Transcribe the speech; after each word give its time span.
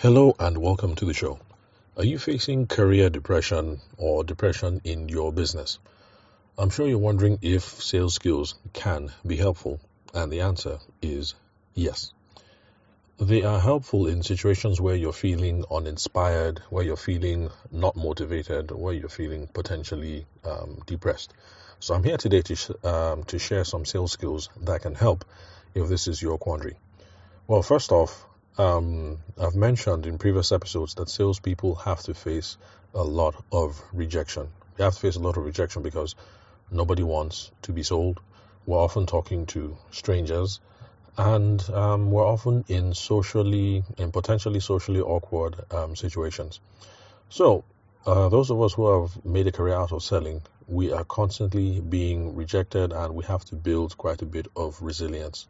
Hello 0.00 0.36
and 0.38 0.58
welcome 0.58 0.94
to 0.96 1.06
the 1.06 1.14
show. 1.14 1.38
Are 1.96 2.04
you 2.04 2.18
facing 2.18 2.66
career 2.66 3.08
depression 3.08 3.80
or 3.96 4.24
depression 4.24 4.82
in 4.84 5.08
your 5.08 5.32
business? 5.32 5.78
I'm 6.58 6.68
sure 6.68 6.86
you're 6.86 6.98
wondering 6.98 7.38
if 7.40 7.62
sales 7.62 8.12
skills 8.12 8.56
can 8.74 9.10
be 9.26 9.36
helpful, 9.36 9.80
and 10.12 10.30
the 10.30 10.42
answer 10.42 10.80
is 11.00 11.34
yes. 11.72 12.12
They 13.18 13.42
are 13.42 13.58
helpful 13.58 14.06
in 14.06 14.22
situations 14.22 14.82
where 14.82 14.94
you're 14.94 15.14
feeling 15.14 15.64
uninspired, 15.70 16.60
where 16.68 16.84
you're 16.84 16.98
feeling 16.98 17.48
not 17.72 17.96
motivated, 17.96 18.72
where 18.72 18.92
you're 18.92 19.08
feeling 19.08 19.46
potentially 19.46 20.26
um, 20.44 20.82
depressed. 20.84 21.32
So 21.80 21.94
I'm 21.94 22.04
here 22.04 22.18
today 22.18 22.42
to 22.42 22.54
sh- 22.54 22.84
um, 22.84 23.24
to 23.24 23.38
share 23.38 23.64
some 23.64 23.86
sales 23.86 24.12
skills 24.12 24.50
that 24.60 24.82
can 24.82 24.94
help 24.94 25.24
if 25.74 25.88
this 25.88 26.06
is 26.06 26.20
your 26.20 26.36
quandary. 26.36 26.76
Well, 27.46 27.62
first 27.62 27.92
off, 27.92 28.26
um, 28.58 29.18
I've 29.38 29.54
mentioned 29.54 30.06
in 30.06 30.18
previous 30.18 30.52
episodes 30.52 30.94
that 30.94 31.08
salespeople 31.08 31.74
have 31.76 32.00
to 32.04 32.14
face 32.14 32.56
a 32.94 33.02
lot 33.02 33.34
of 33.52 33.82
rejection. 33.92 34.48
They 34.76 34.84
have 34.84 34.94
to 34.94 35.00
face 35.00 35.16
a 35.16 35.20
lot 35.20 35.36
of 35.36 35.44
rejection 35.44 35.82
because 35.82 36.14
nobody 36.70 37.02
wants 37.02 37.50
to 37.62 37.72
be 37.72 37.82
sold. 37.82 38.20
We're 38.64 38.78
often 38.78 39.06
talking 39.06 39.46
to 39.46 39.76
strangers, 39.90 40.60
and 41.16 41.62
um, 41.70 42.10
we're 42.10 42.26
often 42.26 42.64
in 42.68 42.94
socially, 42.94 43.84
in 43.96 44.10
potentially 44.10 44.60
socially 44.60 45.00
awkward 45.00 45.56
um, 45.70 45.94
situations. 45.94 46.60
So, 47.28 47.64
uh, 48.06 48.28
those 48.28 48.50
of 48.50 48.60
us 48.62 48.72
who 48.74 49.02
have 49.02 49.24
made 49.24 49.46
a 49.46 49.52
career 49.52 49.74
out 49.74 49.92
of 49.92 50.02
selling, 50.02 50.42
we 50.68 50.92
are 50.92 51.04
constantly 51.04 51.80
being 51.80 52.34
rejected, 52.34 52.92
and 52.92 53.14
we 53.14 53.24
have 53.24 53.44
to 53.46 53.54
build 53.54 53.96
quite 53.96 54.22
a 54.22 54.26
bit 54.26 54.48
of 54.56 54.80
resilience. 54.80 55.46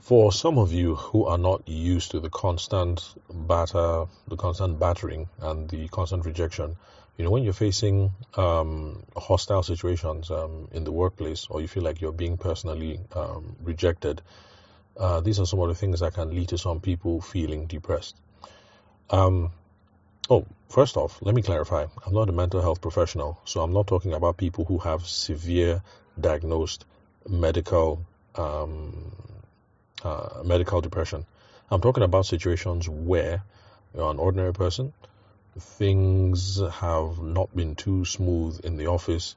For 0.00 0.32
some 0.32 0.58
of 0.58 0.72
you 0.72 0.94
who 0.94 1.26
are 1.26 1.38
not 1.38 1.68
used 1.68 2.12
to 2.12 2.20
the 2.20 2.30
constant 2.30 3.02
batter, 3.30 4.06
the 4.28 4.36
constant 4.36 4.78
battering, 4.78 5.28
and 5.40 5.68
the 5.68 5.88
constant 5.88 6.24
rejection, 6.24 6.76
you 7.16 7.24
know, 7.24 7.30
when 7.30 7.42
you're 7.42 7.52
facing 7.52 8.12
um, 8.36 9.02
hostile 9.16 9.64
situations 9.64 10.30
um, 10.30 10.68
in 10.72 10.84
the 10.84 10.92
workplace, 10.92 11.48
or 11.50 11.60
you 11.60 11.66
feel 11.68 11.82
like 11.82 12.00
you're 12.00 12.12
being 12.12 12.36
personally 12.36 13.00
um, 13.14 13.56
rejected, 13.62 14.22
uh, 14.96 15.20
these 15.20 15.40
are 15.40 15.46
some 15.46 15.58
of 15.58 15.68
the 15.68 15.74
things 15.74 16.00
that 16.00 16.14
can 16.14 16.30
lead 16.30 16.48
to 16.48 16.58
some 16.58 16.80
people 16.80 17.20
feeling 17.20 17.66
depressed. 17.66 18.16
Um, 19.10 19.50
oh, 20.30 20.46
first 20.68 20.96
off, 20.96 21.20
let 21.22 21.34
me 21.34 21.42
clarify. 21.42 21.86
I'm 22.06 22.14
not 22.14 22.28
a 22.28 22.32
mental 22.32 22.62
health 22.62 22.80
professional, 22.80 23.40
so 23.44 23.62
I'm 23.62 23.72
not 23.72 23.88
talking 23.88 24.14
about 24.14 24.36
people 24.36 24.64
who 24.64 24.78
have 24.78 25.06
severe 25.06 25.82
diagnosed 26.20 26.84
medical 27.28 28.06
um, 28.36 29.12
uh, 30.02 30.42
medical 30.44 30.80
depression. 30.80 31.26
I'm 31.70 31.80
talking 31.80 32.02
about 32.02 32.26
situations 32.26 32.88
where 32.88 33.42
you're 33.94 34.10
an 34.10 34.18
ordinary 34.18 34.52
person, 34.52 34.92
things 35.58 36.60
have 36.60 37.18
not 37.20 37.54
been 37.54 37.74
too 37.74 38.04
smooth 38.04 38.60
in 38.64 38.76
the 38.76 38.86
office, 38.86 39.36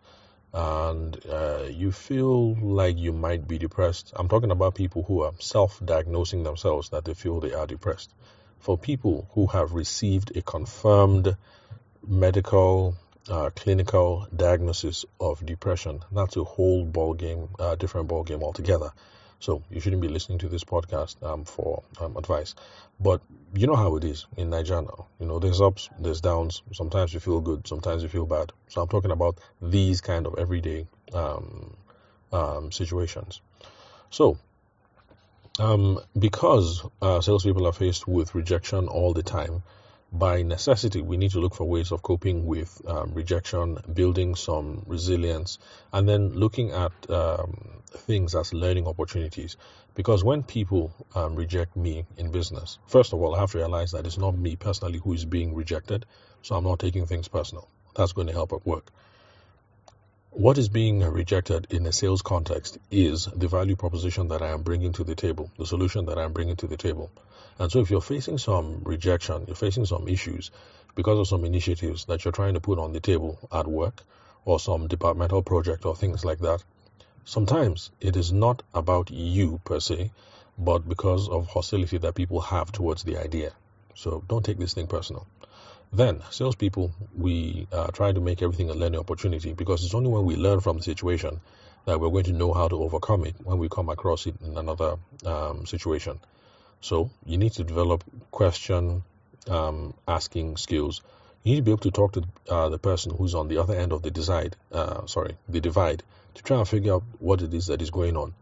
and 0.53 1.17
uh, 1.29 1.63
you 1.69 1.91
feel 1.91 2.55
like 2.55 2.97
you 2.97 3.13
might 3.13 3.47
be 3.47 3.57
depressed. 3.57 4.13
I'm 4.15 4.27
talking 4.27 4.51
about 4.51 4.75
people 4.75 5.03
who 5.03 5.21
are 5.21 5.31
self 5.39 5.79
diagnosing 5.83 6.43
themselves 6.43 6.89
that 6.89 7.05
they 7.05 7.13
feel 7.13 7.39
they 7.39 7.53
are 7.53 7.67
depressed. 7.67 8.13
For 8.59 8.77
people 8.77 9.27
who 9.31 9.47
have 9.47 9.73
received 9.73 10.35
a 10.35 10.41
confirmed 10.41 11.35
medical, 12.05 12.95
uh, 13.29 13.49
clinical 13.55 14.27
diagnosis 14.35 15.05
of 15.19 15.43
depression, 15.45 16.03
that's 16.11 16.37
a 16.37 16.43
whole 16.43 16.85
ball 16.85 17.13
game, 17.13 17.49
uh, 17.57 17.75
different 17.75 18.07
ball 18.07 18.23
game 18.23 18.43
altogether. 18.43 18.91
So 19.41 19.63
you 19.71 19.81
shouldn't 19.81 20.01
be 20.01 20.07
listening 20.07 20.37
to 20.39 20.47
this 20.47 20.63
podcast 20.63 21.21
um, 21.23 21.43
for 21.43 21.83
um, 21.99 22.15
advice. 22.15 22.55
But 22.99 23.21
you 23.53 23.67
know 23.67 23.75
how 23.75 23.95
it 23.97 24.03
is 24.03 24.27
in 24.37 24.51
Nigeria 24.51 24.83
now. 24.83 25.07
You 25.19 25.25
know, 25.25 25.39
there's 25.39 25.59
ups, 25.59 25.89
there's 25.99 26.21
downs. 26.21 26.61
Sometimes 26.71 27.13
you 27.13 27.19
feel 27.19 27.41
good, 27.41 27.67
sometimes 27.67 28.03
you 28.03 28.09
feel 28.09 28.25
bad. 28.27 28.53
So 28.69 28.81
I'm 28.81 28.87
talking 28.87 29.11
about 29.11 29.39
these 29.61 29.99
kind 29.99 30.27
of 30.27 30.35
everyday 30.37 30.87
um, 31.13 31.75
um 32.31 32.71
situations. 32.71 33.41
So 34.11 34.37
um, 35.59 35.99
because 36.17 36.85
uh, 37.01 37.19
salespeople 37.19 37.67
are 37.67 37.73
faced 37.73 38.07
with 38.07 38.35
rejection 38.35 38.87
all 38.87 39.13
the 39.13 39.23
time, 39.23 39.63
by 40.11 40.43
necessity, 40.43 41.01
we 41.01 41.17
need 41.17 41.31
to 41.31 41.39
look 41.39 41.55
for 41.55 41.63
ways 41.63 41.91
of 41.91 42.01
coping 42.01 42.45
with 42.45 42.81
um, 42.85 43.13
rejection, 43.13 43.77
building 43.93 44.35
some 44.35 44.83
resilience, 44.85 45.57
and 45.93 46.07
then 46.07 46.29
looking 46.33 46.71
at 46.71 46.91
um, 47.09 47.81
things 47.91 48.35
as 48.35 48.53
learning 48.53 48.87
opportunities. 48.87 49.55
Because 49.95 50.23
when 50.23 50.43
people 50.43 50.91
um, 51.15 51.35
reject 51.35 51.75
me 51.75 52.05
in 52.17 52.31
business, 52.31 52.77
first 52.87 53.13
of 53.13 53.21
all, 53.21 53.35
I 53.35 53.39
have 53.39 53.51
to 53.51 53.57
realize 53.59 53.91
that 53.91 54.05
it's 54.05 54.17
not 54.17 54.37
me 54.37 54.55
personally 54.55 54.99
who 54.99 55.13
is 55.13 55.25
being 55.25 55.55
rejected, 55.55 56.05
so 56.41 56.55
I'm 56.55 56.63
not 56.63 56.79
taking 56.79 57.05
things 57.05 57.27
personal. 57.27 57.69
That's 57.95 58.13
going 58.13 58.27
to 58.27 58.33
help 58.33 58.53
at 58.53 58.65
work. 58.65 58.91
What 60.31 60.57
is 60.57 60.69
being 60.69 61.01
rejected 61.01 61.67
in 61.71 61.85
a 61.85 61.91
sales 61.91 62.21
context 62.21 62.77
is 62.89 63.25
the 63.25 63.49
value 63.49 63.75
proposition 63.75 64.29
that 64.29 64.41
I 64.41 64.51
am 64.51 64.61
bringing 64.63 64.93
to 64.93 65.03
the 65.03 65.15
table, 65.15 65.51
the 65.57 65.65
solution 65.65 66.05
that 66.05 66.17
I 66.17 66.23
am 66.23 66.31
bringing 66.31 66.55
to 66.57 66.67
the 66.67 66.77
table. 66.77 67.11
And 67.59 67.71
so, 67.71 67.79
if 67.79 67.91
you're 67.91 68.01
facing 68.01 68.37
some 68.37 68.81
rejection, 68.83 69.45
you're 69.47 69.55
facing 69.55 69.85
some 69.85 70.07
issues 70.07 70.51
because 70.95 71.19
of 71.19 71.27
some 71.27 71.45
initiatives 71.45 72.05
that 72.05 72.25
you're 72.25 72.31
trying 72.31 72.55
to 72.55 72.59
put 72.59 72.79
on 72.79 72.93
the 72.93 72.99
table 72.99 73.39
at 73.51 73.67
work 73.67 74.03
or 74.45 74.59
some 74.59 74.87
departmental 74.87 75.41
project 75.41 75.85
or 75.85 75.95
things 75.95 76.25
like 76.25 76.39
that, 76.39 76.63
sometimes 77.25 77.91
it 77.99 78.15
is 78.15 78.31
not 78.31 78.63
about 78.73 79.11
you 79.11 79.61
per 79.63 79.79
se, 79.79 80.11
but 80.57 80.87
because 80.87 81.29
of 81.29 81.47
hostility 81.47 81.97
that 81.97 82.15
people 82.15 82.41
have 82.41 82.71
towards 82.71 83.03
the 83.03 83.17
idea. 83.17 83.51
So, 83.95 84.23
don't 84.27 84.43
take 84.43 84.57
this 84.57 84.73
thing 84.73 84.87
personal. 84.87 85.27
Then, 85.93 86.21
salespeople, 86.29 86.93
we 87.17 87.67
uh, 87.71 87.87
try 87.87 88.13
to 88.13 88.21
make 88.21 88.41
everything 88.41 88.69
a 88.69 88.73
learning 88.73 89.01
opportunity 89.01 89.53
because 89.53 89.83
it's 89.83 89.93
only 89.93 90.09
when 90.09 90.23
we 90.23 90.37
learn 90.37 90.61
from 90.61 90.77
the 90.77 90.83
situation 90.83 91.41
that 91.85 91.99
we're 91.99 92.09
going 92.09 92.25
to 92.25 92.33
know 92.33 92.53
how 92.53 92.69
to 92.69 92.81
overcome 92.81 93.25
it 93.25 93.35
when 93.43 93.57
we 93.57 93.67
come 93.67 93.89
across 93.89 94.25
it 94.25 94.35
in 94.41 94.57
another 94.57 94.95
um, 95.25 95.65
situation. 95.65 96.19
So, 96.81 97.09
you 97.25 97.37
need 97.37 97.53
to 97.53 97.63
develop 97.63 98.03
question 98.31 99.03
um, 99.47 99.93
asking 100.07 100.57
skills. 100.57 101.01
You 101.43 101.53
need 101.53 101.57
to 101.57 101.63
be 101.63 101.71
able 101.71 101.81
to 101.81 101.91
talk 101.91 102.13
to 102.13 102.23
uh, 102.49 102.69
the 102.69 102.79
person 102.79 103.15
who's 103.15 103.35
on 103.35 103.47
the 103.47 103.57
other 103.57 103.75
end 103.75 103.91
of 103.91 104.01
the 104.01 104.11
divide, 104.11 104.55
uh, 104.71 105.05
sorry, 105.05 105.37
the 105.47 105.61
divide, 105.61 106.03
to 106.35 106.43
try 106.43 106.57
and 106.57 106.67
figure 106.67 106.93
out 106.93 107.03
what 107.19 107.41
it 107.41 107.53
is 107.53 107.67
that 107.67 107.81
is 107.81 107.89
going 107.89 108.17
on. 108.17 108.33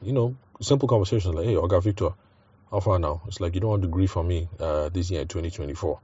You 0.00 0.12
know, 0.12 0.36
simple 0.60 0.88
conversations 0.88 1.34
like, 1.34 1.46
"Hey, 1.46 1.54
Oga 1.54 1.82
Victor, 1.82 2.10
how 2.70 2.80
far 2.80 2.98
now?" 2.98 3.22
It's 3.26 3.40
like 3.40 3.54
you 3.54 3.60
don't 3.60 3.70
want 3.70 3.82
to 3.82 3.88
grieve 3.88 4.10
for 4.10 4.24
me 4.24 4.48
uh, 4.58 4.88
this 4.88 5.10
year 5.10 5.24
2024 5.24 6.00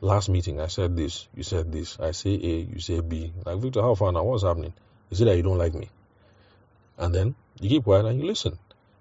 last 0.00 0.28
meeting 0.28 0.60
I 0.60 0.66
said 0.66 0.96
this, 0.96 1.28
you 1.34 1.42
said 1.42 1.72
this, 1.72 1.98
I 1.98 2.10
say 2.10 2.34
A, 2.34 2.58
you 2.72 2.80
say 2.80 3.00
B. 3.00 3.32
Like 3.44 3.58
Victor, 3.58 3.82
how 3.82 3.94
far 3.94 4.12
now? 4.12 4.24
What's 4.24 4.42
happening? 4.42 4.72
Is 5.10 5.20
it 5.20 5.24
that 5.26 5.36
you 5.36 5.42
don't 5.42 5.58
like 5.58 5.74
me? 5.74 5.88
And 6.98 7.14
then 7.14 7.34
you 7.60 7.68
keep 7.68 7.84
quiet 7.84 8.06
and 8.06 8.20
you 8.20 8.26
listen. 8.26 8.58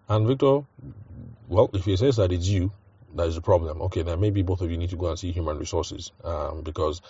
And 0.07 0.27
Victor, 0.27 0.61
well, 1.47 1.69
if 1.73 1.85
he 1.85 1.95
says 1.97 2.17
that 2.17 2.31
it's 2.31 2.47
you, 2.47 2.71
that 3.15 3.27
is 3.27 3.37
a 3.37 3.41
problem. 3.41 3.81
Okay, 3.83 4.01
then 4.01 4.19
maybe 4.19 4.41
both 4.41 4.61
of 4.61 4.71
you 4.71 4.77
need 4.77 4.89
to 4.89 4.97
go 4.97 5.09
and 5.09 5.19
see 5.19 5.31
human 5.31 5.57
resources 5.57 6.11
um, 6.23 6.61
because 6.61 7.01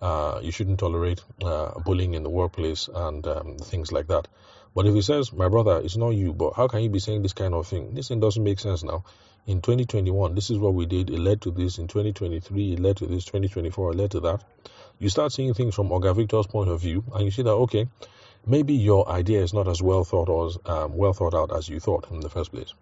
uh, 0.00 0.40
you 0.42 0.50
shouldn't 0.50 0.80
tolerate 0.80 1.22
uh, 1.44 1.78
bullying 1.80 2.14
in 2.14 2.22
the 2.22 2.30
workplace 2.30 2.88
and 2.92 3.26
um, 3.26 3.58
things 3.58 3.92
like 3.92 4.08
that. 4.08 4.28
But 4.74 4.86
if 4.86 4.94
he 4.94 5.02
says, 5.02 5.32
my 5.32 5.48
brother, 5.48 5.80
it's 5.82 5.96
not 5.96 6.10
you, 6.10 6.32
but 6.32 6.52
how 6.54 6.68
can 6.68 6.82
you 6.82 6.88
be 6.88 7.00
saying 7.00 7.22
this 7.22 7.32
kind 7.32 7.54
of 7.54 7.66
thing? 7.66 7.94
This 7.94 8.08
thing 8.08 8.20
doesn't 8.20 8.42
make 8.42 8.60
sense 8.60 8.84
now. 8.84 9.04
In 9.46 9.60
2021, 9.60 10.34
this 10.34 10.50
is 10.50 10.58
what 10.58 10.74
we 10.74 10.86
did. 10.86 11.10
It 11.10 11.18
led 11.18 11.40
to 11.42 11.50
this. 11.50 11.78
In 11.78 11.88
2023, 11.88 12.74
it 12.74 12.78
led 12.78 12.98
to 12.98 13.06
this. 13.06 13.24
2024, 13.24 13.90
it 13.90 13.96
led 13.96 14.10
to 14.12 14.20
that. 14.20 14.44
You 14.98 15.08
start 15.08 15.32
seeing 15.32 15.54
things 15.54 15.74
from 15.74 15.88
Oga 15.88 16.14
Victor's 16.14 16.46
point 16.46 16.70
of 16.70 16.80
view, 16.80 17.02
and 17.14 17.24
you 17.24 17.30
see 17.30 17.42
that, 17.42 17.50
okay, 17.50 17.88
maybe 18.46 18.74
your 18.74 19.08
idea 19.08 19.42
is 19.42 19.52
not 19.52 19.66
as 19.66 19.82
well 19.82 20.04
thought 20.04 20.28
or 20.28 20.50
um, 20.66 20.96
well 20.96 21.12
thought 21.12 21.34
out 21.34 21.54
as 21.56 21.68
you 21.68 21.80
thought 21.80 22.10
in 22.10 22.20
the 22.20 22.28
first 22.28 22.52
place. 22.52 22.72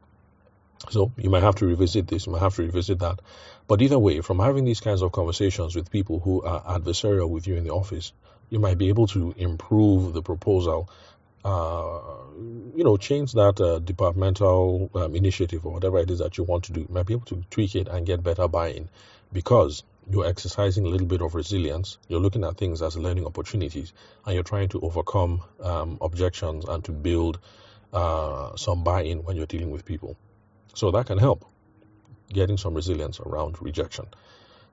So 0.91 1.12
you 1.16 1.31
might 1.31 1.43
have 1.43 1.56
to 1.56 1.66
revisit 1.66 2.06
this, 2.06 2.27
you 2.27 2.33
might 2.33 2.41
have 2.41 2.55
to 2.56 2.62
revisit 2.62 3.00
that. 3.00 3.20
But 3.67 3.82
either 3.82 3.99
way, 3.99 4.20
from 4.20 4.38
having 4.38 4.64
these 4.64 4.81
kinds 4.81 5.02
of 5.02 5.12
conversations 5.12 5.75
with 5.75 5.91
people 5.91 6.20
who 6.20 6.43
are 6.43 6.79
adversarial 6.79 7.29
with 7.29 7.47
you 7.47 7.56
in 7.56 7.64
the 7.64 7.70
office, 7.70 8.12
you 8.49 8.58
might 8.58 8.79
be 8.79 8.88
able 8.88 9.06
to 9.08 9.35
improve 9.37 10.14
the 10.14 10.23
proposal 10.23 10.88
uh, 11.44 12.00
you 12.75 12.85
know, 12.85 12.97
change 12.97 13.32
that 13.32 13.61
uh, 13.61 13.79
departmental 13.79 14.91
um, 14.94 15.14
initiative 15.14 15.64
or 15.64 15.73
whatever 15.73 15.99
it 15.99 16.11
is 16.11 16.19
that 16.19 16.37
you 16.37 16.44
want 16.44 16.64
to 16.64 16.73
do. 16.73 16.81
You 16.81 16.88
might 16.91 17.06
be 17.06 17.14
able 17.14 17.26
to 17.26 17.44
tweak 17.50 17.75
it 17.75 17.88
and 17.88 18.06
get 18.06 18.23
better 18.23 18.49
buy-in 18.49 18.88
because 19.32 19.85
you're 20.11 20.26
exercising 20.26 20.87
a 20.87 20.88
little 20.88 21.06
bit 21.06 21.23
of 21.23 21.35
resilience. 21.35 21.99
You're 22.08 22.20
looking 22.20 22.44
at 22.44 22.56
things 22.56 22.82
as 22.82 22.97
learning 22.97 23.26
opportunities, 23.26 23.93
and 24.25 24.35
you're 24.35 24.44
trying 24.44 24.69
to 24.70 24.81
overcome 24.81 25.43
um, 25.62 25.99
objections 26.00 26.64
and 26.64 26.85
to 26.85 26.93
build 26.93 27.38
uh, 27.93 28.56
some 28.56 28.85
buy-in 28.85 29.23
when 29.23 29.37
you're 29.37 29.47
dealing 29.47 29.70
with 29.70 29.85
people. 29.85 30.17
So 30.75 30.91
that 30.93 31.06
can 31.06 31.19
help 31.19 31.44
getting 32.32 32.56
some 32.56 32.75
resilience 32.75 33.20
around 33.20 33.61
rejection. 33.62 34.06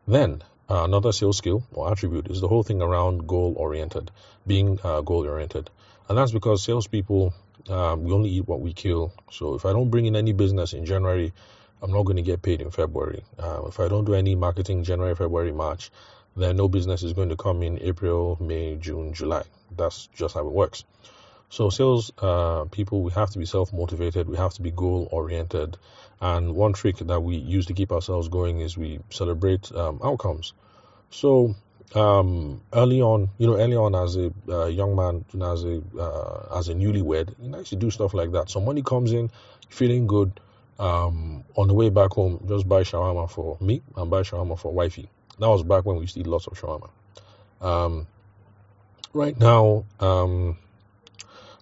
Then 0.08 0.42
uh, 0.70 0.84
another 0.84 1.12
sales 1.12 1.38
skill 1.38 1.64
or 1.72 1.92
attribute 1.92 2.30
is 2.30 2.42
the 2.42 2.48
whole 2.48 2.64
thing 2.64 2.82
around 2.82 3.28
goal-oriented, 3.28 4.12
being 4.46 4.80
uh, 4.84 5.02
goal-oriented. 5.02 5.70
And 6.10 6.18
that's 6.18 6.32
because 6.32 6.64
salespeople, 6.64 7.34
um, 7.70 8.04
we 8.04 8.12
only 8.12 8.30
eat 8.30 8.48
what 8.48 8.62
we 8.62 8.74
kill. 8.74 9.14
So 9.32 9.56
if 9.56 9.66
I 9.66 9.74
don't 9.74 9.90
bring 9.90 10.06
in 10.06 10.16
any 10.16 10.34
business 10.34 10.74
in 10.74 10.86
January, 10.86 11.34
I'm 11.82 11.92
not 11.92 12.04
going 12.04 12.18
to 12.18 12.24
get 12.24 12.42
paid 12.42 12.62
in 12.62 12.72
February. 12.72 13.24
Uh, 13.38 13.64
if 13.68 13.80
I 13.80 13.88
don't 13.88 14.06
do 14.06 14.14
any 14.14 14.36
marketing 14.36 14.84
January, 14.84 15.16
February, 15.16 15.52
March, 15.52 15.92
then 16.36 16.58
no 16.58 16.68
business 16.68 17.04
is 17.04 17.14
going 17.14 17.30
to 17.30 17.36
come 17.36 17.64
in 17.64 17.80
April, 17.82 18.38
May, 18.40 18.76
June, 18.76 19.14
July. 19.14 19.44
That's 19.76 20.08
just 20.08 20.36
how 20.36 20.42
it 20.42 20.52
works. 20.52 20.84
So 21.50 21.70
sales 21.70 22.12
uh, 22.18 22.66
people, 22.66 23.02
we 23.02 23.12
have 23.12 23.30
to 23.32 23.40
be 23.40 23.46
self-motivated. 23.46 24.28
We 24.28 24.38
have 24.38 24.54
to 24.56 24.62
be 24.62 24.72
goal-oriented. 24.72 25.78
And 26.22 26.56
one 26.56 26.74
trick 26.74 26.98
that 26.98 27.20
we 27.22 27.36
use 27.36 27.68
to 27.68 27.74
keep 27.74 27.92
ourselves 27.92 28.28
going 28.30 28.62
is 28.62 28.78
we 28.78 29.00
celebrate 29.10 29.72
um, 29.74 30.00
outcomes. 30.04 30.54
So 31.12 31.56
um, 31.94 32.62
early 32.74 33.02
on, 33.02 33.30
you 33.38 33.48
know, 33.48 33.58
early 33.58 33.76
on 33.76 33.96
as 33.96 34.18
a 34.18 34.34
uh, 34.50 34.66
young 34.66 34.96
man, 34.96 35.24
as 35.42 35.64
a 35.64 35.82
uh, 35.98 36.58
as 36.58 36.70
a 36.70 36.74
newlywed, 36.74 37.36
you 37.42 37.56
actually 37.58 37.78
do 37.78 37.92
stuff 37.92 38.14
like 38.14 38.32
that. 38.32 38.50
So 38.50 38.60
money 38.60 38.82
comes 38.82 39.12
in, 39.12 39.30
feeling 39.70 40.08
good. 40.08 40.40
Um, 40.78 41.46
on 41.56 41.70
the 41.70 41.74
way 41.74 41.90
back 41.90 42.12
home, 42.12 42.44
just 42.50 42.68
buy 42.68 42.84
shawarma 42.84 43.30
for 43.30 43.58
me 43.62 43.82
and 43.96 44.12
buy 44.12 44.24
shawarma 44.24 44.60
for 44.60 44.74
wifey. 44.74 45.10
That 45.40 45.48
was 45.48 45.64
back 45.64 45.86
when 45.86 45.96
we 45.96 46.02
used 46.02 46.16
to 46.16 46.20
eat 46.20 46.28
lots 46.28 46.48
of 46.48 46.60
shawarma. 46.60 46.90
Um, 47.62 48.08
right 49.14 49.40
now, 49.40 49.86
um, 50.02 50.58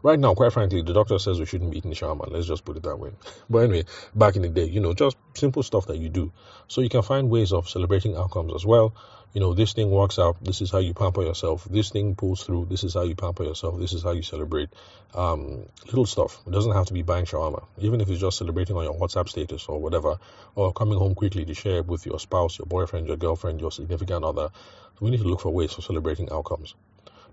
right 0.03 0.19
now, 0.19 0.35
quite 0.35 0.53
frankly, 0.53 0.83
the 0.83 0.93
doctor 0.93 1.17
says 1.17 1.39
we 1.39 1.45
shouldn't 1.45 1.71
be 1.71 1.77
eating 1.77 1.93
shawarma. 1.93 2.29
Let's 2.29 2.47
just 2.47 2.63
put 2.63 2.77
it 2.77 2.83
that 2.83 2.97
way. 2.97 3.11
But 3.49 3.59
anyway, 3.59 3.85
back 4.13 4.35
in 4.35 4.43
the 4.43 4.49
day, 4.49 4.65
you 4.65 4.79
know, 4.79 4.93
just 4.93 5.17
simple 5.33 5.63
stuff 5.63 5.87
that 5.87 5.97
you 5.97 6.09
do. 6.09 6.31
So 6.67 6.81
you 6.81 6.89
can 6.89 7.01
find 7.01 7.29
ways 7.29 7.51
of 7.51 7.69
celebrating 7.69 8.15
outcomes 8.15 8.53
as 8.53 8.65
well 8.65 8.93
you 9.33 9.41
know, 9.41 9.55
this 9.55 9.73
thing 9.73 9.89
works 9.89 10.19
out. 10.19 10.37
This 10.43 10.61
is 10.61 10.69
how 10.69 10.77
you 10.77 10.93
pamper 10.93 11.23
yourself. 11.23 11.65
This 11.65 11.89
thing 11.89 12.13
pulls 12.13 12.43
through. 12.43 12.67
This 12.69 12.83
is 12.83 12.93
how 12.93 13.01
you 13.01 13.15
pamper 13.15 13.43
yourself. 13.43 13.79
This 13.79 13.93
is 13.93 14.03
how 14.03 14.11
you 14.11 14.21
celebrate. 14.21 14.69
Um, 15.15 15.65
little 15.87 16.05
stuff. 16.05 16.39
It 16.45 16.51
doesn't 16.51 16.71
have 16.71 16.85
to 16.87 16.93
be 16.93 17.01
buying 17.01 17.25
shawarma. 17.25 17.65
Even 17.79 17.99
if 17.99 18.09
it's 18.09 18.21
just 18.21 18.37
celebrating 18.37 18.75
on 18.77 18.83
your 18.83 18.93
WhatsApp 18.93 19.27
status 19.27 19.65
or 19.65 19.79
whatever, 19.79 20.19
or 20.53 20.71
coming 20.71 20.99
home 20.99 21.15
quickly 21.15 21.45
to 21.45 21.53
share 21.55 21.81
with 21.81 22.05
your 22.05 22.19
spouse, 22.19 22.59
your 22.59 22.67
boyfriend, 22.67 23.07
your 23.07 23.17
girlfriend, 23.17 23.59
your 23.59 23.71
significant 23.71 24.23
other. 24.23 24.51
We 24.99 25.09
need 25.09 25.21
to 25.21 25.27
look 25.27 25.41
for 25.41 25.49
ways 25.49 25.73
for 25.73 25.81
celebrating 25.81 26.31
outcomes. 26.31 26.75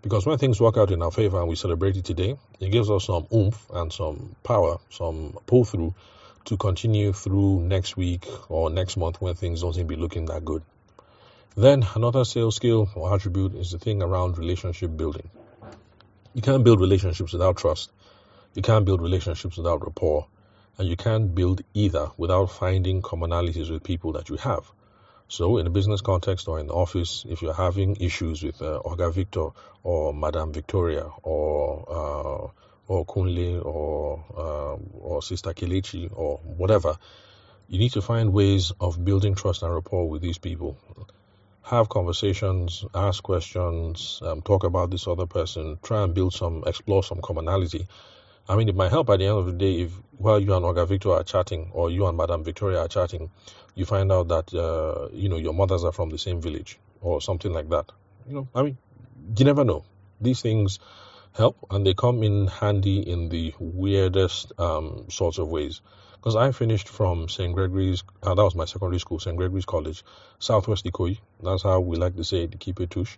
Because 0.02 0.25
when 0.25 0.38
things 0.38 0.61
work 0.61 0.79
out 0.79 0.91
in 0.91 1.02
our 1.02 1.11
favor 1.11 1.38
and 1.38 1.49
we 1.49 1.56
celebrate 1.56 1.97
it 1.97 2.05
today, 2.05 2.37
it 2.58 2.70
gives 2.70 2.91
us 2.91 3.06
some 3.06 3.26
oomph 3.35 3.67
and 3.73 3.93
some 3.93 4.35
power, 4.43 4.79
some 4.88 5.37
pull 5.47 5.64
through 5.64 5.94
to 6.47 6.56
continue 6.56 7.12
through 7.12 7.61
next 7.61 7.97
week 7.97 8.26
or 8.49 8.70
next 8.70 8.97
month 8.97 9.20
when 9.20 9.35
things 9.35 9.61
don't 9.61 9.75
seem 9.75 9.87
to 9.87 9.94
be 9.94 10.00
looking 10.00 10.26
that 10.26 10.44
good. 10.44 10.62
Then 11.55 11.87
another 11.94 12.25
sales 12.25 12.56
skill 12.56 12.88
or 12.94 13.14
attribute 13.14 13.55
is 13.55 13.73
the 13.73 13.79
thing 13.79 14.02
around 14.02 14.38
relationship 14.38 14.97
building. 14.97 15.29
You 16.32 16.41
can't 16.41 16.64
build 16.64 16.81
relationships 16.81 17.32
without 17.32 17.56
trust. 17.56 17.91
You 18.55 18.62
can't 18.62 18.85
build 18.85 19.03
relationships 19.03 19.56
without 19.56 19.85
rapport. 19.85 20.26
And 20.79 20.88
you 20.88 20.96
can't 20.96 21.35
build 21.35 21.61
either 21.75 22.08
without 22.17 22.46
finding 22.46 23.03
commonalities 23.03 23.70
with 23.70 23.82
people 23.82 24.12
that 24.12 24.31
you 24.31 24.37
have. 24.37 24.70
So, 25.31 25.59
in 25.59 25.67
a 25.69 25.71
business 25.71 26.00
context 26.00 26.49
or 26.49 26.59
in 26.59 26.67
the 26.67 26.75
office, 26.75 27.25
if 27.29 27.41
you're 27.41 27.55
having 27.55 27.94
issues 28.00 28.43
with 28.43 28.61
uh, 28.61 28.82
Oga 28.85 29.12
Victor 29.15 29.50
or 29.85 30.12
Madame 30.12 30.53
Victoria 30.53 31.09
or 31.23 31.85
uh, 31.88 32.93
or 32.93 33.06
Kunle 33.06 33.65
or 33.65 34.25
uh, 34.37 34.75
or 34.99 35.23
Sister 35.23 35.55
Kelechi 35.55 36.11
or 36.12 36.38
whatever, 36.38 36.97
you 37.69 37.79
need 37.79 37.93
to 37.93 38.03
find 38.03 38.32
ways 38.32 38.73
of 38.81 39.05
building 39.05 39.37
trust 39.37 39.62
and 39.62 39.73
rapport 39.73 40.09
with 40.09 40.21
these 40.21 40.38
people 40.38 40.77
have 41.62 41.88
conversations, 41.88 42.85
ask 42.93 43.23
questions, 43.23 44.21
um, 44.25 44.43
talk 44.43 44.65
about 44.65 44.91
this 44.91 45.06
other 45.06 45.27
person, 45.27 45.79
try 45.82 46.03
and 46.03 46.15
build 46.15 46.35
some, 46.35 46.65
explore 46.67 47.05
some 47.05 47.21
commonality. 47.23 47.87
I 48.50 48.56
mean, 48.56 48.69
it 48.69 48.75
might 48.75 48.91
help 48.91 49.08
at 49.11 49.20
the 49.20 49.26
end 49.26 49.38
of 49.38 49.47
the 49.47 49.52
day 49.52 49.82
if 49.82 49.93
while 50.19 50.41
you 50.41 50.52
and 50.55 50.64
Oga 50.64 50.85
Victor 50.85 51.12
are 51.12 51.23
chatting 51.23 51.70
or 51.73 51.88
you 51.88 52.08
and 52.08 52.17
Madame 52.17 52.43
Victoria 52.43 52.81
are 52.81 52.88
chatting, 52.88 53.31
you 53.76 53.85
find 53.85 54.11
out 54.11 54.26
that, 54.26 54.52
uh, 54.52 55.08
you 55.12 55.29
know, 55.29 55.37
your 55.37 55.55
mothers 55.55 55.85
are 55.85 55.93
from 55.93 56.11
the 56.11 56.19
same 56.19 56.43
village 56.43 56.76
or 57.00 57.20
something 57.20 57.52
like 57.52 57.69
that. 57.69 57.93
You 58.26 58.35
know, 58.35 58.49
I 58.52 58.62
mean, 58.62 58.76
you 59.38 59.44
never 59.44 59.62
know. 59.64 59.85
These 60.20 60.43
things 60.43 60.81
help 61.32 61.64
and 61.70 61.87
they 61.87 61.94
come 61.94 62.25
in 62.25 62.49
handy 62.49 63.08
in 63.08 63.29
the 63.29 63.55
weirdest 63.61 64.50
um, 64.58 65.06
sorts 65.11 65.38
of 65.38 65.49
ways 65.49 65.81
because 66.17 66.35
I 66.35 66.50
finished 66.50 66.88
from 66.88 67.29
St. 67.29 67.55
Gregory's, 67.55 68.03
uh, 68.25 68.35
that 68.35 68.43
was 68.43 68.56
my 68.56 68.64
secondary 68.64 68.99
school, 68.99 69.20
St. 69.20 69.37
Gregory's 69.37 69.64
College, 69.64 70.05
Southwest 70.41 70.85
Ikoyi. 70.87 71.20
That's 71.41 71.62
how 71.62 71.79
we 71.79 71.96
like 71.99 72.17
to 72.17 72.25
say 72.25 72.43
it, 72.43 72.67
it 72.67 72.91
tush. 72.91 73.17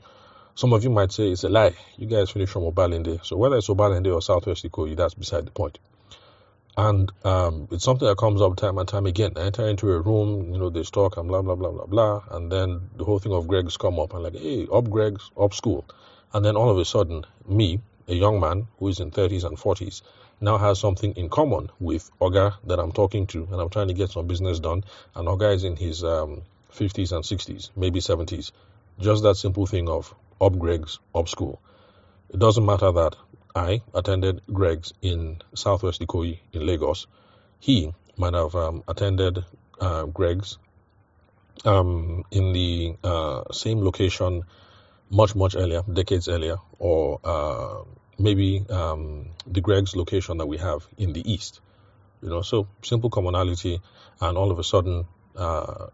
Some 0.54 0.74
of 0.74 0.84
you 0.84 0.90
might 0.90 1.12
say 1.12 1.30
it's 1.30 1.44
a 1.44 1.48
lie. 1.48 1.74
You 1.96 2.06
guys 2.06 2.30
finished 2.30 2.52
from 2.52 2.62
Obalende. 2.62 3.24
So 3.24 3.36
whether 3.36 3.56
it's 3.56 3.68
Obalende 3.68 4.12
or 4.14 4.20
Southwest 4.20 4.64
Ikoyi, 4.64 4.96
that's 4.96 5.14
beside 5.14 5.46
the 5.46 5.50
point. 5.50 5.78
And 6.76 7.10
um, 7.24 7.68
it's 7.70 7.84
something 7.84 8.06
that 8.06 8.18
comes 8.18 8.42
up 8.42 8.56
time 8.56 8.76
and 8.76 8.86
time 8.86 9.06
again. 9.06 9.32
I 9.36 9.44
enter 9.46 9.66
into 9.66 9.90
a 9.90 10.00
room, 10.00 10.52
you 10.52 10.58
know, 10.58 10.68
they 10.68 10.82
talk 10.82 11.16
and 11.16 11.28
blah, 11.28 11.40
blah, 11.40 11.54
blah, 11.54 11.70
blah, 11.70 11.86
blah. 11.86 12.22
And 12.30 12.52
then 12.52 12.90
the 12.96 13.04
whole 13.04 13.18
thing 13.18 13.32
of 13.32 13.48
Greg's 13.48 13.78
come 13.78 13.98
up 13.98 14.12
and 14.12 14.22
like, 14.22 14.36
hey, 14.36 14.66
up 14.70 14.90
Greg's, 14.90 15.30
up 15.38 15.54
school. 15.54 15.86
And 16.34 16.44
then 16.44 16.56
all 16.56 16.68
of 16.68 16.78
a 16.78 16.84
sudden, 16.84 17.24
me, 17.46 17.80
a 18.08 18.14
young 18.14 18.38
man 18.38 18.66
who 18.78 18.88
is 18.88 19.00
in 19.00 19.10
30s 19.10 19.44
and 19.44 19.56
40s, 19.56 20.02
now 20.40 20.58
has 20.58 20.78
something 20.78 21.12
in 21.12 21.30
common 21.30 21.70
with 21.80 22.10
Oga 22.20 22.54
that 22.66 22.78
I'm 22.78 22.92
talking 22.92 23.26
to, 23.28 23.48
and 23.50 23.60
I'm 23.60 23.70
trying 23.70 23.88
to 23.88 23.94
get 23.94 24.10
some 24.10 24.26
business 24.26 24.58
done. 24.60 24.84
And 25.14 25.28
Oga 25.28 25.54
is 25.54 25.64
in 25.64 25.76
his 25.76 26.04
um, 26.04 26.42
50s 26.74 27.12
and 27.12 27.24
60s, 27.24 27.70
maybe 27.76 28.00
70s. 28.00 28.50
Just 28.98 29.22
that 29.22 29.36
simple 29.36 29.66
thing 29.66 29.88
of 29.88 30.14
up 30.42 30.58
Greg's, 30.58 30.98
up 31.14 31.28
school. 31.28 31.62
It 32.30 32.38
doesn't 32.38 32.66
matter 32.66 32.90
that 32.92 33.16
I 33.54 33.82
attended 33.94 34.42
Greg's 34.52 34.92
in 35.02 35.40
Southwest 35.54 36.00
Ikoyi 36.00 36.40
in 36.52 36.66
Lagos. 36.66 37.06
He 37.60 37.92
might 38.16 38.34
have 38.34 38.54
um, 38.54 38.82
attended 38.88 39.44
uh, 39.80 40.06
Greg's 40.06 40.58
um, 41.64 42.24
in 42.30 42.52
the 42.52 42.96
uh, 43.04 43.52
same 43.52 43.84
location 43.84 44.44
much, 45.10 45.34
much 45.34 45.54
earlier, 45.54 45.82
decades 45.92 46.28
earlier, 46.28 46.56
or 46.78 47.20
uh, 47.22 47.84
maybe 48.18 48.64
um, 48.70 49.30
the 49.46 49.60
Greg's 49.60 49.94
location 49.94 50.38
that 50.38 50.46
we 50.46 50.56
have 50.58 50.86
in 50.96 51.12
the 51.12 51.30
east. 51.30 51.60
You 52.22 52.30
know, 52.30 52.42
so 52.42 52.68
simple 52.82 53.10
commonality, 53.10 53.80
and 54.20 54.38
all 54.38 54.50
of 54.50 54.58
a 54.58 54.64
sudden 54.64 55.06
uh, 55.36 55.86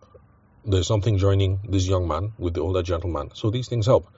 there's 0.64 0.86
something 0.86 1.18
joining 1.18 1.60
this 1.68 1.86
young 1.86 2.06
man 2.06 2.32
with 2.38 2.54
the 2.54 2.60
older 2.60 2.82
gentleman. 2.82 3.30
So 3.34 3.50
these 3.50 3.68
things 3.68 3.86
help. 3.86 4.08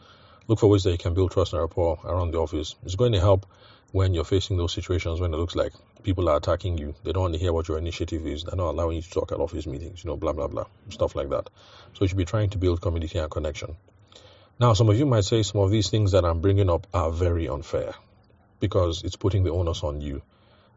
Look 0.47 0.59
for 0.59 0.69
ways 0.69 0.85
that 0.85 0.93
you 0.93 0.99
can 0.99 1.15
build 1.15 1.31
trust 1.31 1.53
and 1.53 1.63
rapport 1.63 1.99
around 2.05 2.33
the 2.33 2.39
office. 2.39 2.75
It's 2.85 2.97
going 2.97 3.13
to 3.13 3.21
help 3.21 3.47
when 3.93 4.15
you're 4.15 4.25
facing 4.25 4.57
those 4.57 4.73
situations 4.73 5.21
when 5.21 5.35
it 5.35 5.37
looks 5.37 5.55
like 5.55 5.73
people 6.03 6.29
are 6.29 6.37
attacking 6.37 6.79
you. 6.79 6.95
They 7.05 7.13
don't 7.13 7.23
want 7.23 7.35
to 7.35 7.41
hear 7.41 7.53
what 7.53 7.69
your 7.69 7.79
initiative 7.79 8.27
is. 8.27 8.45
They're 8.45 8.57
not 8.57 8.71
allowing 8.71 8.97
you 8.97 9.03
to 9.03 9.11
talk 9.11 9.33
at 9.33 9.39
office 9.39 9.67
meetings, 9.67 10.05
you 10.05 10.11
know, 10.11 10.17
blah, 10.17 10.33
blah, 10.33 10.49
blah, 10.49 10.65
stuff 10.89 11.15
like 11.15 11.31
that. 11.31 11.51
So 11.95 12.03
you 12.03 12.09
should 12.09 12.19
be 12.19 12.25
trying 12.25 12.51
to 12.51 12.59
build 12.59 12.81
community 12.81 13.19
and 13.19 13.31
connection. 13.31 13.77
Now, 14.59 14.75
some 14.75 14.89
of 14.89 14.99
you 14.99 15.07
might 15.07 15.25
say 15.25 15.43
some 15.43 15.61
of 15.61 15.71
these 15.71 15.89
things 15.91 16.13
that 16.13 16.25
I'm 16.25 16.41
bringing 16.41 16.71
up 16.71 16.87
are 16.93 17.11
very 17.11 17.49
unfair 17.49 17.95
because 18.61 19.03
it's 19.05 19.17
putting 19.17 19.43
the 19.43 19.53
onus 19.53 19.83
on 19.83 20.01
you. 20.01 20.23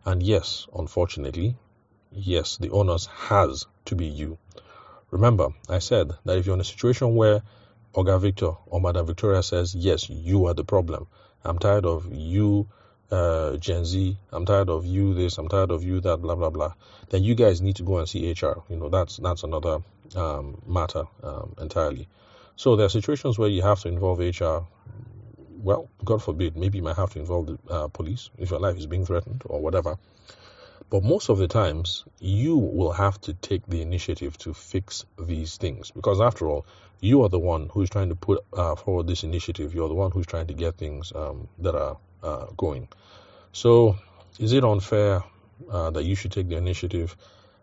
And 0.05 0.23
yes, 0.23 0.67
unfortunately, 0.73 1.55
yes, 2.11 2.57
the 2.57 2.69
onus 2.71 3.07
has 3.07 3.65
to 3.85 3.95
be 3.95 4.05
you. 4.05 4.37
Remember, 5.11 5.49
I 5.69 5.79
said 5.79 6.11
that 6.25 6.37
if 6.37 6.45
you're 6.45 6.55
in 6.55 6.61
a 6.61 6.65
situation 6.65 7.15
where 7.15 7.43
Oga 7.95 8.19
Victor 8.19 8.51
or 8.65 8.81
Madam 8.81 9.05
Victoria 9.05 9.43
says, 9.43 9.75
yes, 9.75 10.09
you 10.09 10.47
are 10.47 10.53
the 10.53 10.63
problem. 10.63 11.07
I'm 11.43 11.59
tired 11.59 11.85
of 11.85 12.07
you, 12.11 12.67
uh, 13.11 13.57
Gen 13.57 13.85
Z. 13.85 14.17
I'm 14.31 14.45
tired 14.45 14.69
of 14.69 14.85
you 14.85 15.13
this. 15.13 15.37
I'm 15.37 15.47
tired 15.47 15.71
of 15.71 15.83
you 15.83 15.99
that. 16.01 16.17
Blah 16.17 16.35
blah 16.35 16.49
blah. 16.49 16.73
Then 17.09 17.23
you 17.23 17.35
guys 17.35 17.61
need 17.61 17.75
to 17.75 17.83
go 17.83 17.97
and 17.97 18.07
see 18.07 18.31
HR. 18.31 18.63
You 18.69 18.77
know 18.77 18.89
that's 18.89 19.17
that's 19.17 19.43
another 19.43 19.79
um, 20.15 20.61
matter 20.65 21.03
um, 21.21 21.53
entirely. 21.59 22.07
So 22.55 22.75
there 22.75 22.85
are 22.85 22.89
situations 22.89 23.37
where 23.37 23.49
you 23.49 23.61
have 23.61 23.81
to 23.81 23.89
involve 23.89 24.19
HR. 24.19 24.65
Well, 25.61 25.89
God 26.03 26.21
forbid, 26.21 26.57
maybe 26.57 26.79
you 26.79 26.83
might 26.83 26.97
have 26.97 27.11
to 27.13 27.19
involve 27.19 27.47
the 27.47 27.57
uh, 27.69 27.87
police 27.87 28.29
if 28.37 28.51
your 28.51 28.59
life 28.59 28.77
is 28.77 28.85
being 28.85 29.05
threatened 29.05 29.43
or 29.45 29.61
whatever. 29.61 29.97
But 30.89 31.03
most 31.03 31.29
of 31.29 31.37
the 31.37 31.47
times, 31.47 32.03
you 32.19 32.57
will 32.57 32.91
have 32.91 33.19
to 33.21 33.33
take 33.33 33.65
the 33.67 33.81
initiative 33.81 34.37
to 34.39 34.53
fix 34.53 35.05
these 35.19 35.57
things 35.57 35.91
because, 35.91 36.21
after 36.21 36.47
all, 36.47 36.65
you 36.99 37.23
are 37.23 37.29
the 37.29 37.39
one 37.39 37.69
who's 37.69 37.89
trying 37.89 38.09
to 38.09 38.15
put 38.15 38.43
uh, 38.53 38.75
forward 38.75 39.07
this 39.07 39.23
initiative. 39.23 39.73
You're 39.73 39.89
the 39.89 39.95
one 39.95 40.11
who's 40.11 40.25
trying 40.25 40.47
to 40.47 40.53
get 40.53 40.77
things 40.77 41.11
um, 41.15 41.47
that 41.59 41.75
are 41.75 41.97
uh, 42.21 42.45
going. 42.55 42.87
So, 43.51 43.97
is 44.39 44.53
it 44.53 44.63
unfair 44.63 45.23
uh, 45.69 45.89
that 45.91 46.03
you 46.03 46.15
should 46.15 46.31
take 46.31 46.47
the 46.49 46.57
initiative? 46.57 47.15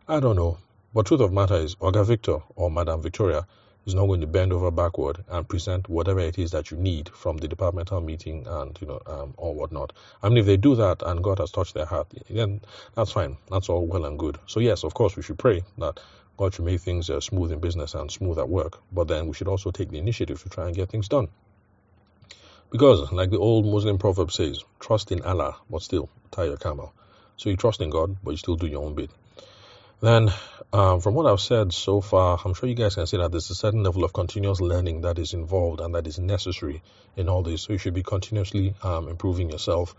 I 0.09 0.21
don't 0.21 0.37
know. 0.37 0.59
But 0.93 1.07
truth 1.07 1.21
of 1.21 1.33
matter 1.33 1.55
is, 1.55 1.77
Oga 1.77 2.05
Victor 2.05 2.39
or 2.57 2.71
Madame 2.71 3.01
Victoria 3.01 3.47
is 3.91 3.95
not 3.97 4.07
going 4.07 4.21
to 4.21 4.27
bend 4.27 4.53
over 4.53 4.71
backward 4.71 5.25
and 5.29 5.49
present 5.49 5.89
whatever 5.89 6.21
it 6.21 6.39
is 6.39 6.53
that 6.53 6.71
you 6.71 6.77
need 6.77 7.09
from 7.09 7.37
the 7.39 7.49
departmental 7.49 8.01
meeting 8.01 8.47
and 8.47 8.79
you 8.81 8.87
know 8.87 9.01
um, 9.07 9.35
or 9.37 9.53
whatnot. 9.53 9.93
I 10.23 10.29
mean, 10.29 10.39
if 10.39 10.47
they 10.47 10.57
do 10.57 10.77
that 10.77 11.03
and 11.03 11.25
God 11.25 11.39
has 11.39 11.51
touched 11.51 11.75
their 11.75 11.87
heart, 11.87 12.07
then 12.31 12.61
that's 12.95 13.11
fine. 13.11 13.37
That's 13.51 13.69
all 13.69 13.87
well 13.87 14.05
and 14.05 14.17
good. 14.19 14.39
So 14.47 14.61
yes, 14.61 14.85
of 14.85 14.95
course, 14.95 15.17
we 15.17 15.23
should 15.25 15.39
pray 15.39 15.65
that 15.79 15.99
God 16.37 16.55
should 16.55 16.65
make 16.65 16.81
things 16.81 17.11
uh, 17.11 17.21
smooth 17.21 17.51
in 17.53 17.59
business 17.59 17.95
and 17.95 18.11
smooth 18.11 18.39
at 18.39 18.49
work. 18.49 18.79
But 18.93 19.09
then 19.09 19.27
we 19.27 19.35
should 19.35 19.49
also 19.49 19.71
take 19.73 19.91
the 19.91 19.99
initiative 19.99 20.41
to 20.43 20.49
try 20.49 20.67
and 20.67 20.77
get 20.77 20.89
things 20.89 21.09
done. 21.09 21.29
Because, 22.71 23.11
like 23.11 23.31
the 23.31 23.39
old 23.39 23.67
Muslim 23.67 23.99
proverb 23.99 24.31
says, 24.31 24.65
trust 24.79 25.11
in 25.11 25.21
Allah, 25.23 25.57
but 25.69 25.83
still 25.83 26.09
tie 26.31 26.45
your 26.45 26.57
camel. 26.57 26.95
So 27.37 27.51
you 27.51 27.57
trust 27.57 27.81
in 27.81 27.91
God, 27.91 28.17
but 28.23 28.31
you 28.31 28.37
still 28.37 28.57
do 28.57 28.69
your 28.69 28.85
own 28.85 28.95
bit. 28.95 29.11
Then, 30.01 30.33
um, 30.73 31.01
from 31.01 31.15
what 31.15 31.27
I've 31.27 31.41
said 31.41 31.75
so 31.75 32.01
far, 32.01 32.41
I'm 32.43 32.55
sure 32.55 32.69
you 32.69 32.75
guys 32.75 32.95
can 32.95 33.07
see 33.07 33.19
that 33.19 33.33
there's 33.33 33.51
a 33.51 33.55
certain 33.55 33.83
level 33.83 34.03
of 34.03 34.15
continuous 34.15 34.59
learning 34.61 35.03
that 35.03 35.19
is 35.19 35.35
involved 35.35 35.81
and 35.81 35.95
that 35.95 36.07
is 36.07 36.19
necessary 36.19 36.83
in 37.17 37.29
all 37.29 37.43
this. 37.43 37.63
So 37.63 37.75
you 37.75 37.79
should 37.79 37.93
be 37.93 38.03
continuously 38.03 38.75
um, 38.83 39.09
improving 39.09 39.51
yourself. 39.51 39.95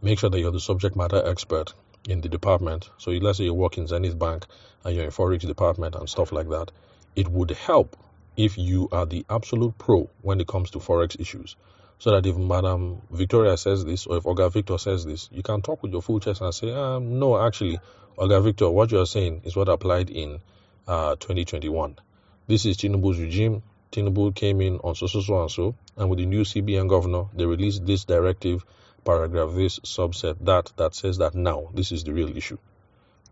Make 0.00 0.20
sure 0.20 0.30
that 0.30 0.40
you're 0.40 0.52
the 0.52 0.60
subject 0.60 0.96
matter 0.96 1.22
expert 1.22 1.74
in 2.08 2.22
the 2.22 2.30
department. 2.30 2.88
So 2.96 3.10
let's 3.10 3.38
say 3.38 3.44
you 3.44 3.54
work 3.54 3.76
in 3.76 3.86
Zenith 3.86 4.18
Bank 4.18 4.46
and 4.84 4.96
you're 4.96 5.04
in 5.04 5.10
Forex 5.10 5.40
department 5.40 5.96
and 5.96 6.08
stuff 6.08 6.32
like 6.32 6.48
that. 6.48 6.72
It 7.14 7.28
would 7.28 7.50
help 7.50 7.96
if 8.38 8.56
you 8.56 8.88
are 8.90 9.04
the 9.04 9.26
absolute 9.28 9.76
pro 9.76 10.08
when 10.22 10.40
it 10.40 10.48
comes 10.48 10.70
to 10.70 10.78
Forex 10.78 11.20
issues. 11.20 11.56
So 12.02 12.10
that 12.10 12.26
if 12.26 12.36
Madam 12.36 13.00
Victoria 13.12 13.56
says 13.56 13.84
this 13.84 14.08
or 14.08 14.16
if 14.16 14.24
Oga 14.24 14.50
Victor 14.50 14.76
says 14.76 15.04
this, 15.04 15.28
you 15.30 15.44
can 15.44 15.62
talk 15.62 15.84
with 15.84 15.92
your 15.92 16.02
full 16.02 16.18
chest 16.18 16.40
and 16.40 16.52
say, 16.52 16.72
um, 16.72 17.20
no, 17.20 17.40
actually, 17.40 17.78
Oga 18.18 18.42
Victor, 18.42 18.68
what 18.70 18.90
you 18.90 18.98
are 18.98 19.06
saying 19.06 19.42
is 19.44 19.54
what 19.54 19.68
applied 19.68 20.10
in 20.10 20.40
uh, 20.88 21.14
2021. 21.14 21.96
This 22.48 22.66
is 22.66 22.76
Tinubu's 22.76 23.20
regime. 23.20 23.62
Tinubu 23.92 24.34
came 24.34 24.60
in 24.60 24.78
on 24.78 24.96
so, 24.96 25.06
so, 25.06 25.20
so, 25.20 25.42
and 25.42 25.50
so, 25.52 25.76
and 25.96 26.10
with 26.10 26.18
the 26.18 26.26
new 26.26 26.40
CBN 26.40 26.88
governor, 26.88 27.26
they 27.34 27.46
released 27.46 27.86
this 27.86 28.04
directive, 28.04 28.64
paragraph 29.04 29.54
this, 29.54 29.78
subset 29.78 30.44
that, 30.44 30.72
that 30.78 30.96
says 30.96 31.18
that 31.18 31.36
now 31.36 31.68
this 31.72 31.92
is 31.92 32.02
the 32.02 32.12
real 32.12 32.36
issue. 32.36 32.58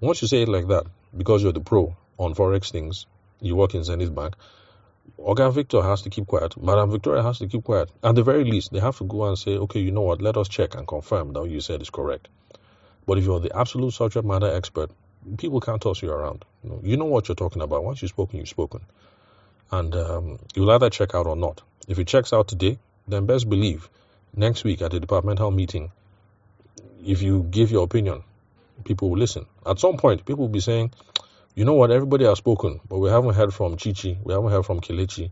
Once 0.01 0.23
you 0.23 0.29
say 0.29 0.43
it 0.43 0.49
like 0.49 0.69
that, 0.69 0.85
because 1.17 1.43
you're 1.43 1.51
the 1.51 1.59
pro 1.59 1.97
on 2.19 2.37
Forex 2.37 2.71
things, 2.71 3.07
you 3.41 3.57
work 3.57 3.75
in 3.75 3.83
Zenith 3.83 4.15
Bank, 4.15 4.37
Oga 5.19 5.53
Victor 5.53 5.83
has 5.83 6.03
to 6.03 6.11
keep 6.11 6.27
quiet. 6.27 6.61
Madam 6.63 6.91
Victoria 6.91 7.23
has 7.23 7.39
to 7.39 7.47
keep 7.47 7.65
quiet. 7.65 7.91
At 8.03 8.15
the 8.15 8.23
very 8.23 8.45
least, 8.45 8.73
they 8.73 8.81
have 8.81 8.99
to 8.99 9.05
go 9.05 9.25
and 9.25 9.39
say, 9.39 9.53
okay, 9.57 9.81
you 9.81 9.91
know 9.91 10.03
what, 10.03 10.21
let 10.21 10.37
us 10.37 10.49
check 10.49 10.75
and 10.75 10.87
confirm 10.87 11.33
that 11.33 11.41
what 11.41 11.51
you 11.51 11.61
said 11.61 11.83
is 11.83 11.91
correct. 11.91 12.29
But 13.07 13.19
if 13.19 13.25
you're 13.25 13.41
the 13.41 13.57
absolute 13.57 13.93
subject 13.93 14.27
matter 14.27 14.55
expert, 14.55 14.91
people 15.37 15.61
can't 15.61 15.81
toss 15.81 16.03
you 16.03 16.11
around. 16.11 16.45
You 16.63 16.71
know, 16.71 16.81
you 16.83 16.97
know 16.97 17.07
what 17.07 17.29
you're 17.29 17.35
talking 17.35 17.63
about. 17.63 17.85
Once 17.85 18.03
you've 18.03 18.11
spoken, 18.11 18.39
you've 18.39 18.49
spoken. 18.49 18.81
And 19.71 19.95
um, 19.95 20.39
you'll 20.55 20.71
either 20.71 20.91
check 20.91 21.15
out 21.15 21.27
or 21.27 21.37
not. 21.37 21.63
If 21.89 21.99
it 21.99 22.07
checks 22.07 22.33
out 22.33 22.49
today, 22.49 22.79
then 23.09 23.27
best 23.27 23.49
believe 23.49 23.89
next 24.35 24.65
week 24.65 24.83
at 24.83 24.91
the 24.91 25.01
departmental 25.01 25.51
meeting, 25.51 25.91
if 27.05 27.23
you 27.23 27.47
give 27.51 27.71
your 27.71 27.85
opinion, 27.85 28.23
people 28.85 29.11
will 29.11 29.19
listen. 29.19 29.47
At 29.67 29.79
some 29.79 29.97
point, 29.97 30.25
people 30.25 30.45
will 30.45 30.53
be 30.53 30.61
saying, 30.61 30.93
you 31.55 31.65
know 31.65 31.75
what, 31.75 31.91
everybody 31.91 32.25
has 32.25 32.39
spoken, 32.39 32.81
but 32.89 32.99
we 32.99 33.11
haven't 33.11 33.35
heard 33.35 33.53
from 33.53 33.77
Chichi, 33.77 34.19
we 34.23 34.33
haven't 34.33 34.51
heard 34.51 34.65
from 34.65 34.81
Kelechi. 34.81 35.31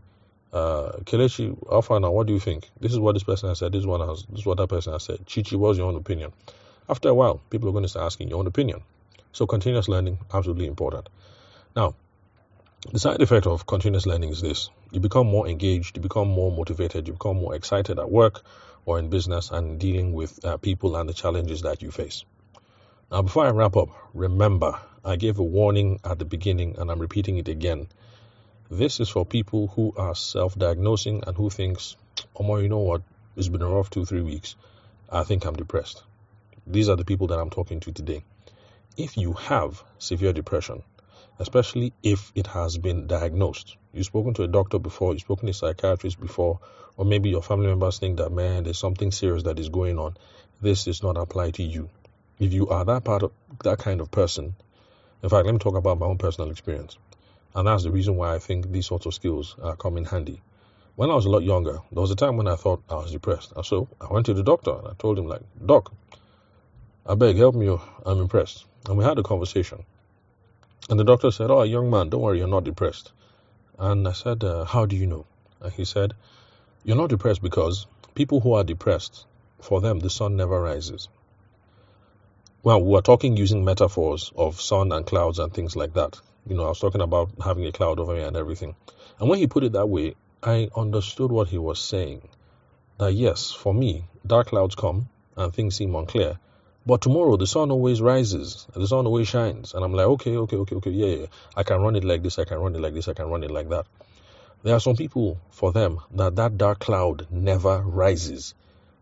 Uh, 0.51 0.91
Kelechi, 1.03 2.01
now, 2.01 2.11
what 2.11 2.27
do 2.27 2.33
you 2.33 2.39
think? 2.39 2.69
This 2.79 2.91
is 2.91 2.99
what 2.99 3.13
this 3.13 3.23
person 3.23 3.49
has 3.49 3.59
said, 3.59 3.71
this 3.71 3.85
one 3.85 4.07
has, 4.07 4.25
this 4.29 4.39
is 4.39 4.45
what 4.45 4.57
that 4.57 4.67
person 4.67 4.93
has 4.93 5.03
said. 5.03 5.25
Chichi, 5.25 5.55
what's 5.55 5.77
your 5.77 5.87
own 5.87 5.95
opinion? 5.95 6.33
After 6.89 7.09
a 7.09 7.13
while, 7.13 7.41
people 7.49 7.69
are 7.69 7.71
going 7.71 7.83
to 7.83 7.89
start 7.89 8.05
asking 8.05 8.29
your 8.29 8.39
own 8.39 8.47
opinion. 8.47 8.81
So 9.31 9.45
continuous 9.45 9.87
learning, 9.87 10.19
absolutely 10.33 10.65
important. 10.65 11.07
Now, 11.75 11.95
the 12.91 12.99
side 12.99 13.21
effect 13.21 13.45
of 13.45 13.67
continuous 13.67 14.05
learning 14.05 14.29
is 14.29 14.41
this. 14.41 14.69
You 14.91 14.99
become 14.99 15.27
more 15.27 15.47
engaged, 15.47 15.97
you 15.97 16.01
become 16.01 16.27
more 16.27 16.51
motivated, 16.51 17.07
you 17.07 17.13
become 17.13 17.37
more 17.37 17.53
excited 17.53 17.99
at 17.99 18.09
work 18.09 18.41
or 18.85 18.97
in 18.97 19.09
business 19.09 19.51
and 19.51 19.79
dealing 19.79 20.13
with 20.13 20.43
uh, 20.43 20.57
people 20.57 20.95
and 20.95 21.07
the 21.07 21.13
challenges 21.13 21.61
that 21.61 21.81
you 21.81 21.91
face. 21.91 22.25
Now, 23.11 23.23
before 23.23 23.47
I 23.47 23.49
wrap 23.49 23.75
up, 23.75 23.89
remember 24.13 24.79
I 25.03 25.15
gave 25.15 25.39
a 25.39 25.43
warning 25.43 25.99
at 26.03 26.19
the 26.19 26.25
beginning 26.25 26.75
and 26.77 26.91
I'm 26.91 26.99
repeating 26.99 27.37
it 27.37 27.47
again. 27.47 27.87
This 28.69 28.99
is 28.99 29.09
for 29.09 29.25
people 29.25 29.65
who 29.69 29.95
are 29.97 30.13
self-diagnosing 30.13 31.23
and 31.25 31.35
who 31.35 31.49
thinks, 31.49 31.95
oh, 32.35 32.57
you 32.57 32.69
know 32.69 32.77
what? 32.77 33.01
It's 33.35 33.47
been 33.47 33.63
a 33.63 33.67
rough 33.67 33.89
two, 33.89 34.05
three 34.05 34.21
weeks. 34.21 34.55
I 35.11 35.23
think 35.23 35.45
I'm 35.45 35.55
depressed. 35.55 36.03
These 36.67 36.87
are 36.87 36.95
the 36.95 37.03
people 37.03 37.25
that 37.27 37.39
I'm 37.39 37.49
talking 37.49 37.79
to 37.79 37.91
today. 37.91 38.23
If 38.95 39.17
you 39.17 39.33
have 39.33 39.81
severe 39.97 40.31
depression, 40.31 40.83
especially 41.39 41.93
if 42.03 42.31
it 42.35 42.45
has 42.45 42.77
been 42.77 43.07
diagnosed, 43.07 43.75
you've 43.91 44.05
spoken 44.05 44.35
to 44.35 44.43
a 44.43 44.47
doctor 44.47 44.77
before, 44.77 45.13
you've 45.13 45.21
spoken 45.21 45.47
to 45.47 45.51
a 45.51 45.53
psychiatrist 45.55 46.21
before, 46.21 46.59
or 46.95 47.05
maybe 47.05 47.31
your 47.31 47.41
family 47.41 47.67
members 47.69 47.97
think 47.97 48.17
that, 48.17 48.31
man, 48.31 48.65
there's 48.65 48.77
something 48.77 49.11
serious 49.11 49.43
that 49.43 49.57
is 49.57 49.69
going 49.69 49.97
on. 49.97 50.15
This 50.61 50.83
does 50.83 51.01
not 51.01 51.17
apply 51.17 51.49
to 51.51 51.63
you. 51.63 51.89
If 52.39 52.53
you 52.53 52.69
are 52.69 52.85
that 52.85 53.03
part 53.03 53.23
of 53.23 53.33
that 53.65 53.79
kind 53.79 53.99
of 53.99 54.11
person, 54.11 54.55
in 55.21 55.27
fact, 55.27 55.45
let 55.45 55.51
me 55.51 55.59
talk 55.59 55.75
about 55.75 55.99
my 55.99 56.05
own 56.05 56.17
personal 56.17 56.49
experience. 56.49 56.97
And 57.53 57.67
that's 57.67 57.83
the 57.83 57.91
reason 57.91 58.15
why 58.15 58.33
I 58.33 58.39
think 58.39 58.71
these 58.71 58.85
sorts 58.85 59.05
of 59.05 59.13
skills 59.13 59.57
uh, 59.61 59.73
come 59.73 59.97
in 59.97 60.05
handy. 60.05 60.41
When 60.95 61.09
I 61.09 61.15
was 61.15 61.25
a 61.25 61.29
lot 61.29 61.43
younger, 61.43 61.79
there 61.91 62.01
was 62.01 62.11
a 62.11 62.15
time 62.15 62.37
when 62.37 62.47
I 62.47 62.55
thought 62.55 62.81
I 62.89 62.95
was 62.95 63.11
depressed. 63.11 63.51
And 63.57 63.65
so 63.65 63.89
I 63.99 64.13
went 64.13 64.25
to 64.27 64.33
the 64.33 64.43
doctor 64.43 64.71
and 64.71 64.87
I 64.87 64.93
told 64.93 65.19
him, 65.19 65.27
like, 65.27 65.41
Doc, 65.65 65.91
I 67.05 67.15
beg, 67.15 67.35
help 67.35 67.55
me. 67.55 67.77
I'm 68.05 68.21
impressed. 68.21 68.65
And 68.87 68.97
we 68.97 69.03
had 69.03 69.19
a 69.19 69.23
conversation. 69.23 69.83
And 70.89 70.97
the 70.97 71.03
doctor 71.03 71.31
said, 71.31 71.51
Oh, 71.51 71.63
young 71.63 71.89
man, 71.89 72.07
don't 72.07 72.21
worry, 72.21 72.37
you're 72.37 72.47
not 72.47 72.63
depressed. 72.63 73.11
And 73.77 74.07
I 74.07 74.13
said, 74.13 74.45
uh, 74.45 74.63
How 74.63 74.85
do 74.85 74.95
you 74.95 75.07
know? 75.07 75.25
And 75.59 75.73
he 75.73 75.83
said, 75.83 76.13
You're 76.85 76.95
not 76.95 77.09
depressed 77.09 77.41
because 77.41 77.85
people 78.15 78.39
who 78.39 78.53
are 78.53 78.63
depressed, 78.63 79.25
for 79.59 79.81
them, 79.81 79.99
the 79.99 80.09
sun 80.09 80.37
never 80.37 80.61
rises 80.61 81.09
well, 82.61 82.81
we 82.81 82.91
were 82.91 83.01
talking 83.01 83.37
using 83.37 83.63
metaphors 83.63 84.33
of 84.35 84.59
sun 84.59 84.91
and 84.91 85.05
clouds 85.05 85.39
and 85.39 85.53
things 85.53 85.77
like 85.77 85.93
that. 85.93 86.19
You 86.45 86.55
know, 86.55 86.65
I 86.65 86.69
was 86.69 86.79
talking 86.79 87.01
about 87.01 87.31
having 87.41 87.65
a 87.65 87.71
cloud 87.71 87.99
over 87.99 88.13
me 88.13 88.21
and 88.21 88.35
everything. 88.35 88.75
And 89.19 89.29
when 89.29 89.39
he 89.39 89.47
put 89.47 89.63
it 89.63 89.73
that 89.73 89.87
way, 89.87 90.15
I 90.43 90.69
understood 90.75 91.31
what 91.31 91.47
he 91.47 91.57
was 91.57 91.79
saying. 91.79 92.27
That 92.97 93.13
yes, 93.13 93.51
for 93.51 93.73
me, 93.73 94.05
dark 94.27 94.47
clouds 94.47 94.75
come 94.75 95.07
and 95.37 95.53
things 95.53 95.75
seem 95.75 95.95
unclear. 95.95 96.37
But 96.85 97.01
tomorrow 97.01 97.37
the 97.37 97.47
sun 97.47 97.71
always 97.71 98.01
rises 98.01 98.67
and 98.73 98.83
the 98.83 98.87
sun 98.87 99.05
always 99.05 99.29
shines. 99.29 99.73
And 99.73 99.85
I'm 99.85 99.93
like, 99.93 100.07
okay, 100.07 100.35
okay, 100.35 100.57
okay, 100.57 100.75
okay, 100.75 100.91
yeah, 100.91 101.15
yeah. 101.15 101.25
I 101.55 101.63
can 101.63 101.81
run 101.81 101.95
it 101.95 102.03
like 102.03 102.23
this, 102.23 102.39
I 102.39 102.43
can 102.43 102.57
run 102.57 102.75
it 102.75 102.81
like 102.81 102.93
this, 102.93 103.07
I 103.07 103.13
can 103.13 103.29
run 103.29 103.43
it 103.43 103.51
like 103.51 103.69
that. 103.69 103.85
There 104.63 104.75
are 104.75 104.81
some 104.81 104.97
people, 104.97 105.39
for 105.49 105.71
them, 105.71 105.99
that 106.11 106.35
that 106.35 106.57
dark 106.57 106.79
cloud 106.79 107.27
never 107.31 107.79
rises. 107.79 108.53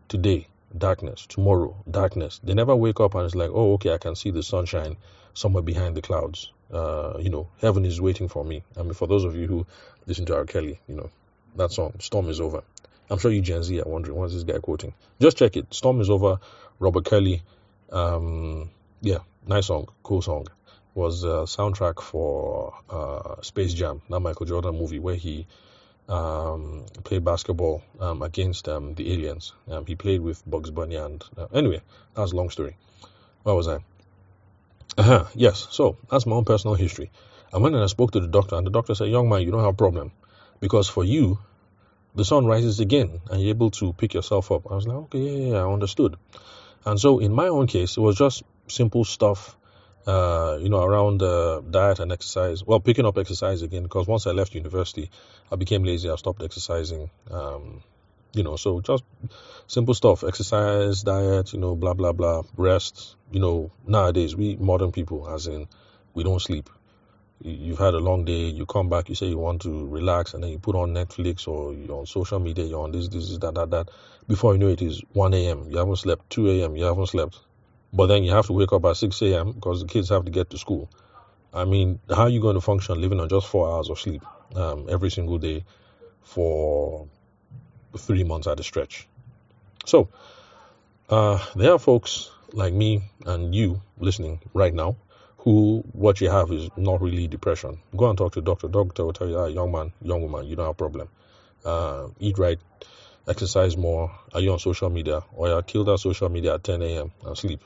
Today, 0.06 0.46
darkness, 0.76 1.26
tomorrow, 1.26 1.76
darkness. 1.90 2.40
They 2.42 2.54
never 2.54 2.74
wake 2.76 3.00
up 3.00 3.14
and 3.14 3.24
it's 3.24 3.34
like, 3.34 3.50
oh, 3.52 3.74
okay, 3.74 3.94
I 3.94 3.98
can 3.98 4.14
see 4.14 4.30
the 4.30 4.42
sunshine 4.42 4.96
somewhere 5.34 5.62
behind 5.62 5.96
the 5.96 6.02
clouds. 6.02 6.52
Uh, 6.72 7.18
you 7.18 7.30
know, 7.30 7.48
heaven 7.60 7.84
is 7.84 8.00
waiting 8.00 8.28
for 8.28 8.44
me. 8.44 8.62
I 8.76 8.82
mean, 8.82 8.92
for 8.92 9.06
those 9.06 9.24
of 9.24 9.34
you 9.34 9.46
who 9.46 9.66
listen 10.06 10.26
to 10.26 10.36
R. 10.36 10.44
Kelly, 10.44 10.78
you 10.86 10.96
know, 10.96 11.10
that 11.56 11.72
song, 11.72 11.94
Storm 12.00 12.28
is 12.28 12.40
Over. 12.40 12.62
I'm 13.10 13.18
sure 13.18 13.30
you 13.30 13.40
Gen 13.40 13.62
Z 13.62 13.80
are 13.80 13.88
wondering, 13.88 14.18
what's 14.18 14.34
this 14.34 14.44
guy 14.44 14.58
quoting? 14.58 14.92
Just 15.20 15.38
check 15.38 15.56
it. 15.56 15.72
Storm 15.72 16.00
is 16.00 16.10
Over, 16.10 16.38
Robert 16.78 17.06
Kelly. 17.06 17.42
Um, 17.90 18.70
yeah, 19.00 19.18
nice 19.46 19.66
song, 19.66 19.88
cool 20.02 20.20
song. 20.20 20.46
Was 20.94 21.24
a 21.24 21.46
soundtrack 21.46 22.02
for 22.02 22.74
uh, 22.90 23.40
Space 23.42 23.72
Jam, 23.72 24.02
that 24.10 24.20
Michael 24.20 24.46
Jordan 24.46 24.76
movie 24.76 24.98
where 24.98 25.14
he 25.14 25.46
um, 26.08 26.84
played 27.04 27.24
basketball 27.24 27.82
um, 28.00 28.22
against 28.22 28.68
um, 28.68 28.94
the 28.94 29.12
aliens. 29.12 29.52
Um, 29.70 29.86
he 29.86 29.94
played 29.94 30.20
with 30.20 30.42
Bugs 30.48 30.70
Bunny, 30.70 30.96
and 30.96 31.22
uh, 31.36 31.46
anyway, 31.52 31.82
that's 32.14 32.32
a 32.32 32.36
long 32.36 32.50
story. 32.50 32.76
Where 33.42 33.54
was 33.54 33.68
I? 33.68 33.78
Uh-huh, 34.96 35.24
yes, 35.34 35.68
so 35.70 35.96
that's 36.10 36.26
my 36.26 36.36
own 36.36 36.44
personal 36.44 36.74
history. 36.74 37.10
I 37.52 37.58
went 37.58 37.74
and 37.74 37.84
I 37.84 37.86
spoke 37.86 38.12
to 38.12 38.20
the 38.20 38.26
doctor, 38.26 38.56
and 38.56 38.66
the 38.66 38.70
doctor 38.70 38.94
said, 38.94 39.08
"Young 39.08 39.28
man, 39.28 39.42
you 39.42 39.50
don't 39.50 39.60
have 39.60 39.74
a 39.74 39.76
problem, 39.76 40.12
because 40.60 40.88
for 40.88 41.04
you, 41.04 41.38
the 42.14 42.24
sun 42.24 42.46
rises 42.46 42.80
again, 42.80 43.20
and 43.30 43.40
you're 43.40 43.50
able 43.50 43.70
to 43.72 43.92
pick 43.92 44.14
yourself 44.14 44.50
up." 44.50 44.70
I 44.70 44.74
was 44.74 44.86
like, 44.86 44.96
"Okay, 44.96 45.18
yeah, 45.18 45.50
yeah, 45.52 45.58
I 45.58 45.72
understood." 45.72 46.16
And 46.84 46.98
so, 46.98 47.18
in 47.18 47.32
my 47.32 47.48
own 47.48 47.66
case, 47.66 47.96
it 47.96 48.00
was 48.00 48.16
just 48.16 48.42
simple 48.68 49.04
stuff 49.04 49.56
uh, 50.08 50.56
you 50.58 50.70
know, 50.70 50.82
around 50.82 51.22
uh, 51.22 51.60
diet 51.60 52.00
and 52.00 52.10
exercise. 52.10 52.64
Well, 52.64 52.80
picking 52.80 53.04
up 53.04 53.18
exercise 53.18 53.60
again 53.60 53.82
because 53.82 54.06
once 54.06 54.26
I 54.26 54.30
left 54.30 54.54
university, 54.54 55.10
I 55.52 55.56
became 55.56 55.84
lazy. 55.84 56.08
I 56.08 56.16
stopped 56.16 56.42
exercising. 56.42 57.10
Um, 57.30 57.82
you 58.32 58.42
know, 58.42 58.56
so 58.56 58.80
just 58.80 59.04
simple 59.66 59.92
stuff: 59.92 60.24
exercise, 60.24 61.02
diet, 61.02 61.52
you 61.52 61.60
know, 61.60 61.76
blah 61.76 61.92
blah 61.92 62.12
blah, 62.12 62.42
rest. 62.56 63.16
You 63.30 63.40
know, 63.40 63.70
nowadays 63.86 64.34
we 64.34 64.56
modern 64.56 64.92
people, 64.92 65.28
as 65.28 65.46
in, 65.46 65.68
we 66.14 66.24
don't 66.24 66.40
sleep. 66.40 66.70
You've 67.42 67.78
had 67.78 67.92
a 67.92 67.98
long 67.98 68.24
day. 68.24 68.46
You 68.46 68.64
come 68.64 68.88
back. 68.88 69.10
You 69.10 69.14
say 69.14 69.26
you 69.26 69.36
want 69.36 69.60
to 69.62 69.86
relax, 69.88 70.32
and 70.32 70.42
then 70.42 70.50
you 70.50 70.58
put 70.58 70.74
on 70.74 70.94
Netflix 70.94 71.46
or 71.46 71.74
you're 71.74 71.98
on 71.98 72.06
social 72.06 72.40
media. 72.40 72.64
You're 72.64 72.82
on 72.82 72.92
this, 72.92 73.08
this, 73.08 73.36
that, 73.38 73.54
that, 73.54 73.70
that. 73.70 73.90
Before 74.26 74.54
you 74.54 74.58
know 74.58 74.68
it, 74.68 74.80
is 74.80 75.02
1 75.12 75.34
a.m. 75.34 75.66
You 75.68 75.76
haven't 75.76 75.96
slept. 75.96 76.30
2 76.30 76.48
a.m. 76.50 76.76
You 76.76 76.84
haven't 76.84 77.06
slept. 77.06 77.38
But 77.92 78.06
then 78.06 78.22
you 78.24 78.32
have 78.32 78.46
to 78.46 78.52
wake 78.52 78.72
up 78.72 78.84
at 78.84 78.96
6 78.96 79.22
a.m. 79.22 79.52
because 79.52 79.80
the 79.80 79.88
kids 79.88 80.10
have 80.10 80.24
to 80.24 80.30
get 80.30 80.50
to 80.50 80.58
school. 80.58 80.90
I 81.52 81.64
mean, 81.64 82.00
how 82.08 82.22
are 82.24 82.28
you 82.28 82.40
going 82.40 82.54
to 82.54 82.60
function 82.60 83.00
living 83.00 83.20
on 83.20 83.28
just 83.28 83.46
four 83.46 83.68
hours 83.68 83.88
of 83.88 83.98
sleep 83.98 84.22
um, 84.54 84.86
every 84.90 85.10
single 85.10 85.38
day 85.38 85.64
for 86.22 87.08
three 87.96 88.24
months 88.24 88.46
at 88.46 88.60
a 88.60 88.62
stretch? 88.62 89.08
So, 89.86 90.10
uh, 91.08 91.44
there 91.56 91.72
are 91.72 91.78
folks 91.78 92.30
like 92.52 92.74
me 92.74 93.02
and 93.24 93.54
you 93.54 93.80
listening 93.98 94.40
right 94.52 94.74
now 94.74 94.96
who 95.38 95.82
what 95.92 96.20
you 96.20 96.28
have 96.28 96.52
is 96.52 96.68
not 96.76 97.00
really 97.00 97.26
depression. 97.26 97.78
Go 97.96 98.10
and 98.10 98.18
talk 98.18 98.34
to 98.34 98.42
doctor. 98.42 98.68
Doctor 98.68 99.04
will 99.04 99.12
tell 99.12 99.28
you, 99.28 99.38
ah, 99.38 99.46
young 99.46 99.72
man, 99.72 99.92
young 100.02 100.20
woman, 100.20 100.46
you 100.46 100.56
don't 100.56 100.66
have 100.66 100.72
a 100.72 100.74
problem. 100.74 101.08
Uh, 101.64 102.08
eat 102.20 102.38
right, 102.38 102.58
exercise 103.26 103.76
more. 103.76 104.10
Are 104.34 104.40
you 104.40 104.52
on 104.52 104.58
social 104.58 104.90
media? 104.90 105.22
Or 105.32 105.48
you 105.48 105.62
kill 105.62 105.84
that 105.84 105.98
social 105.98 106.28
media 106.28 106.54
at 106.54 106.64
10 106.64 106.82
a.m. 106.82 107.12
and 107.24 107.38
sleep 107.38 107.62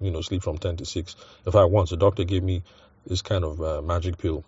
you 0.00 0.10
know, 0.10 0.20
sleep 0.20 0.42
from 0.42 0.58
10 0.58 0.78
to 0.78 0.84
6. 0.84 1.16
In 1.44 1.52
fact, 1.52 1.70
once 1.70 1.92
a 1.92 1.96
doctor 1.96 2.24
gave 2.24 2.42
me 2.42 2.62
this 3.06 3.22
kind 3.22 3.44
of 3.44 3.60
uh, 3.62 3.82
magic 3.82 4.18
pill. 4.18 4.44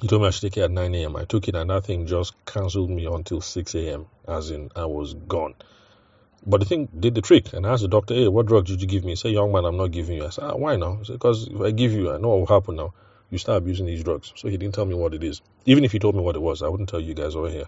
He 0.00 0.08
told 0.08 0.22
me 0.22 0.28
I 0.28 0.30
should 0.30 0.42
take 0.42 0.56
it 0.56 0.62
at 0.62 0.70
9 0.70 0.94
a.m. 0.94 1.16
I 1.16 1.24
took 1.24 1.48
it 1.48 1.54
and 1.54 1.70
that 1.70 1.84
thing 1.84 2.06
just 2.06 2.32
cancelled 2.46 2.90
me 2.90 3.06
until 3.06 3.40
6 3.40 3.74
a.m. 3.74 4.06
As 4.26 4.50
in, 4.50 4.70
I 4.76 4.86
was 4.86 5.14
gone. 5.14 5.54
But 6.46 6.60
the 6.60 6.66
thing 6.66 6.88
did 6.98 7.14
the 7.14 7.20
trick. 7.20 7.52
And 7.52 7.66
I 7.66 7.72
asked 7.72 7.82
the 7.82 7.88
doctor, 7.88 8.14
hey, 8.14 8.28
what 8.28 8.46
drug 8.46 8.66
did 8.66 8.80
you 8.80 8.86
give 8.86 9.04
me? 9.04 9.12
He 9.12 9.16
said, 9.16 9.32
young 9.32 9.52
man, 9.52 9.64
I'm 9.64 9.76
not 9.76 9.90
giving 9.90 10.16
you. 10.16 10.26
I 10.26 10.30
said, 10.30 10.44
ah, 10.44 10.56
why 10.56 10.76
now? 10.76 10.96
He 10.96 11.04
said, 11.04 11.14
because 11.14 11.48
if 11.48 11.60
I 11.60 11.72
give 11.72 11.92
you, 11.92 12.12
I 12.12 12.18
know 12.18 12.28
what 12.28 12.38
will 12.38 12.46
happen 12.46 12.76
now. 12.76 12.94
You 13.30 13.38
start 13.38 13.58
abusing 13.58 13.86
these 13.86 14.04
drugs. 14.04 14.32
So 14.36 14.48
he 14.48 14.56
didn't 14.56 14.74
tell 14.74 14.86
me 14.86 14.94
what 14.94 15.14
it 15.14 15.22
is. 15.22 15.42
Even 15.66 15.84
if 15.84 15.92
he 15.92 15.98
told 15.98 16.14
me 16.14 16.22
what 16.22 16.36
it 16.36 16.42
was, 16.42 16.62
I 16.62 16.68
wouldn't 16.68 16.88
tell 16.88 17.00
you 17.00 17.12
guys 17.12 17.34
over 17.34 17.50
here. 17.50 17.66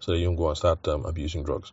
So 0.00 0.12
you 0.12 0.26
don't 0.26 0.36
go 0.36 0.48
and 0.48 0.56
start 0.56 0.86
um, 0.86 1.06
abusing 1.06 1.42
drugs. 1.42 1.72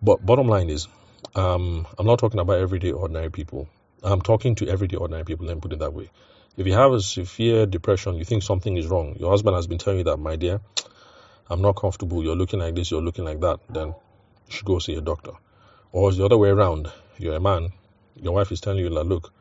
But 0.00 0.24
bottom 0.24 0.48
line 0.48 0.70
is, 0.70 0.88
um, 1.34 1.86
I'm 1.98 2.06
not 2.06 2.18
talking 2.18 2.40
about 2.40 2.58
everyday 2.58 2.92
ordinary 2.92 3.30
people. 3.30 3.68
I'm 4.02 4.20
talking 4.20 4.54
to 4.56 4.68
everyday 4.68 4.96
ordinary 4.96 5.24
people, 5.24 5.46
let 5.46 5.56
me 5.56 5.60
put 5.60 5.72
it 5.72 5.78
that 5.80 5.92
way. 5.92 6.10
If 6.56 6.66
you 6.66 6.74
have 6.74 6.92
a 6.92 7.00
severe 7.00 7.66
depression, 7.66 8.16
you 8.16 8.24
think 8.24 8.42
something 8.42 8.76
is 8.76 8.86
wrong, 8.86 9.16
your 9.18 9.30
husband 9.30 9.56
has 9.56 9.66
been 9.66 9.78
telling 9.78 9.98
you 9.98 10.04
that, 10.04 10.16
my 10.16 10.36
dear, 10.36 10.60
I'm 11.48 11.62
not 11.62 11.76
comfortable, 11.76 12.22
you're 12.22 12.36
looking 12.36 12.60
like 12.60 12.74
this, 12.74 12.90
you're 12.90 13.02
looking 13.02 13.24
like 13.24 13.40
that, 13.40 13.60
then 13.68 13.88
you 13.88 13.94
should 14.48 14.66
go 14.66 14.78
see 14.78 14.94
a 14.94 15.00
doctor. 15.00 15.32
Or 15.92 16.08
it's 16.08 16.18
the 16.18 16.24
other 16.24 16.38
way 16.38 16.48
around, 16.48 16.90
you're 17.18 17.36
a 17.36 17.40
man, 17.40 17.72
your 18.16 18.34
wife 18.34 18.52
is 18.52 18.60
telling 18.60 18.78
you, 18.78 18.90
like, 18.90 19.06
look, 19.06 19.32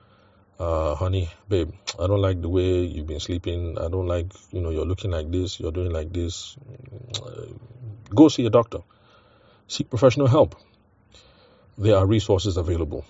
uh, 0.60 0.94
honey, 0.96 1.30
babe, 1.48 1.72
I 1.98 2.08
don't 2.08 2.22
like 2.22 2.42
the 2.42 2.50
way 2.50 2.82
you've 2.82 3.08
been 3.08 3.20
sleeping. 3.22 3.78
I 3.78 3.88
don't 3.88 4.08
like, 4.08 4.28
you 4.52 4.62
know, 4.62 4.70
you're 4.72 4.86
looking 4.86 5.10
like 5.10 5.32
this, 5.32 5.60
you're 5.60 5.72
doing 5.72 5.92
like 5.92 6.12
this. 6.12 6.58
Go 8.14 8.28
see 8.28 8.46
a 8.46 8.50
doctor. 8.50 8.80
Seek 9.68 9.90
professional 9.90 10.28
help. 10.28 10.56
There 11.78 11.96
are 11.96 12.06
resources 12.06 12.58
available. 12.58 13.06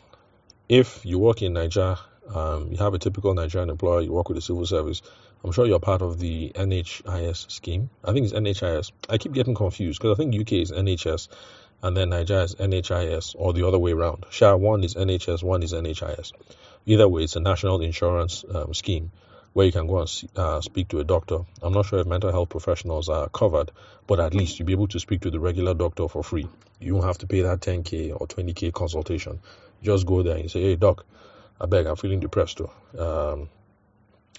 If 0.70 1.04
you 1.04 1.18
work 1.18 1.42
in 1.42 1.54
Nigeria, 1.54 1.98
um, 2.32 2.72
you 2.72 2.78
have 2.78 2.94
a 2.94 3.00
typical 3.00 3.34
Nigerian 3.34 3.72
employer, 3.72 4.02
you 4.02 4.12
work 4.12 4.30
with 4.30 4.36
the 4.36 4.42
civil 4.42 4.68
service, 4.68 5.02
I'm 5.44 5.52
sure 5.52 5.66
you're 5.66 5.80
part 5.80 6.04
of 6.04 6.20
the 6.20 6.52
NHIS 6.54 7.50
scheme. 7.50 7.90
I 8.06 8.14
think 8.14 8.26
it's 8.26 8.36
NHIS. 8.36 8.92
I 9.10 9.18
keep 9.18 9.32
getting 9.32 9.56
confused 9.56 10.00
because 10.00 10.16
I 10.16 10.18
think 10.22 10.40
UK 10.40 10.54
is 10.62 10.72
NHS 10.72 11.30
and 11.82 11.98
then 11.98 12.10
Nigeria 12.10 12.44
is 12.44 12.54
NHIS 12.54 13.36
or 13.36 13.54
the 13.54 13.66
other 13.68 13.80
way 13.80 13.94
around. 13.94 14.28
SHA 14.30 14.58
one 14.58 14.84
is 14.84 14.94
NHS, 14.94 15.42
one 15.42 15.64
is 15.64 15.74
NHIS. 15.74 16.34
Either 16.86 17.08
way, 17.08 17.24
it's 17.24 17.36
a 17.36 17.40
national 17.40 17.82
insurance 17.82 18.46
um, 18.54 18.72
scheme 18.76 19.12
where 19.54 19.66
you 19.66 19.72
can 19.72 19.88
go 19.88 20.02
and 20.02 20.30
uh, 20.36 20.62
speak 20.62 20.90
to 20.90 21.00
a 21.00 21.04
doctor. 21.04 21.40
I'm 21.64 21.74
not 21.74 21.88
sure 21.88 21.98
if 21.98 22.06
mental 22.06 22.32
health 22.32 22.50
professionals 22.50 23.10
are 23.10 23.28
covered, 23.30 23.72
but 24.06 24.20
at 24.20 24.36
least 24.36 24.60
you'll 24.60 24.68
be 24.68 24.74
able 24.74 24.88
to 24.90 25.00
speak 25.00 25.22
to 25.22 25.32
the 25.32 25.40
regular 25.40 25.74
doctor 25.74 26.08
for 26.08 26.24
free. 26.24 26.48
You 26.80 26.94
don't 26.94 27.04
have 27.06 27.18
to 27.20 27.28
pay 27.28 27.42
that 27.42 27.62
10k 27.62 28.12
or 28.12 28.28
20k 28.28 28.72
consultation. 28.72 29.40
Just 29.82 30.06
go 30.06 30.24
there 30.24 30.36
and 30.36 30.44
you 30.44 30.50
say, 30.50 30.62
"Hey, 30.62 30.76
doc, 30.76 31.06
I 31.60 31.66
beg, 31.66 31.86
I'm 31.86 31.96
feeling 31.96 32.20
depressed 32.20 32.58
too. 32.58 32.70
Um, 32.98 33.50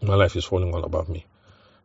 my 0.02 0.14
life 0.14 0.36
is 0.36 0.44
falling 0.44 0.74
all 0.74 0.84
about 0.84 1.08
me." 1.08 1.26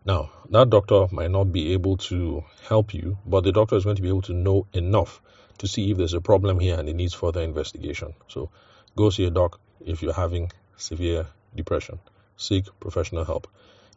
Now, 0.05 0.31
that 0.49 0.69
doctor 0.69 1.07
might 1.11 1.31
not 1.31 1.45
be 1.51 1.73
able 1.73 1.97
to 1.97 2.43
help 2.67 2.93
you, 2.93 3.17
but 3.25 3.43
the 3.43 3.51
doctor 3.51 3.75
is 3.75 3.83
going 3.83 3.95
to 3.95 4.01
be 4.01 4.09
able 4.09 4.21
to 4.23 4.33
know 4.33 4.67
enough 4.73 5.21
to 5.57 5.67
see 5.67 5.89
if 5.89 5.97
there's 5.97 6.13
a 6.13 6.21
problem 6.21 6.59
here 6.59 6.77
and 6.77 6.87
it 6.87 6.95
needs 6.95 7.13
further 7.13 7.41
investigation. 7.41 8.13
So, 8.27 8.49
go 8.95 9.09
see 9.09 9.25
a 9.25 9.31
doc 9.31 9.59
if 9.83 10.01
you're 10.03 10.13
having 10.13 10.51
severe 10.77 11.25
depression 11.55 11.99
seek 12.37 12.65
professional 12.79 13.25
help. 13.25 13.47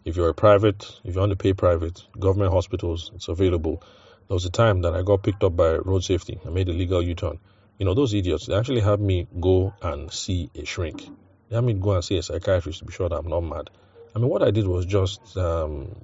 If 0.05 0.17
you're 0.17 0.29
a 0.29 0.35
private, 0.35 0.85
if 1.05 1.15
you 1.15 1.21
want 1.21 1.31
to 1.31 1.37
pay 1.37 1.53
private, 1.53 2.05
government 2.19 2.53
hospitals, 2.53 3.11
it's 3.15 3.29
available. 3.29 3.83
There 4.29 4.35
was 4.35 4.45
a 4.45 4.51
time 4.51 4.83
that 4.83 4.95
I 4.95 5.03
got 5.03 5.23
picked 5.23 5.43
up 5.43 5.57
by 5.57 5.77
road 5.77 6.05
safety. 6.05 6.39
I 6.47 6.51
made 6.51 6.69
a 6.69 6.73
legal 6.73 7.03
U-turn. 7.03 7.39
You 7.79 7.87
know, 7.87 7.95
those 7.95 8.13
idiots, 8.13 8.47
they 8.47 8.55
actually 8.55 8.81
had 8.81 9.01
me 9.01 9.29
go 9.41 9.73
and 9.81 10.13
see 10.13 10.51
a 10.55 10.65
shrink. 10.65 11.09
They 11.49 11.55
had 11.55 11.65
me 11.65 11.75
go 11.75 11.93
and 11.93 12.05
see 12.05 12.19
a 12.19 12.23
psychiatrist 12.23 12.81
to 12.81 12.85
be 12.85 12.93
sure 12.93 13.09
that 13.09 13.17
I'm 13.17 13.29
not 13.29 13.41
mad. 13.41 13.71
I 14.15 14.19
mean, 14.19 14.29
what 14.29 14.43
I 14.43 14.51
did 14.51 14.67
was 14.67 14.85
just 14.85 15.37
um, 15.37 15.95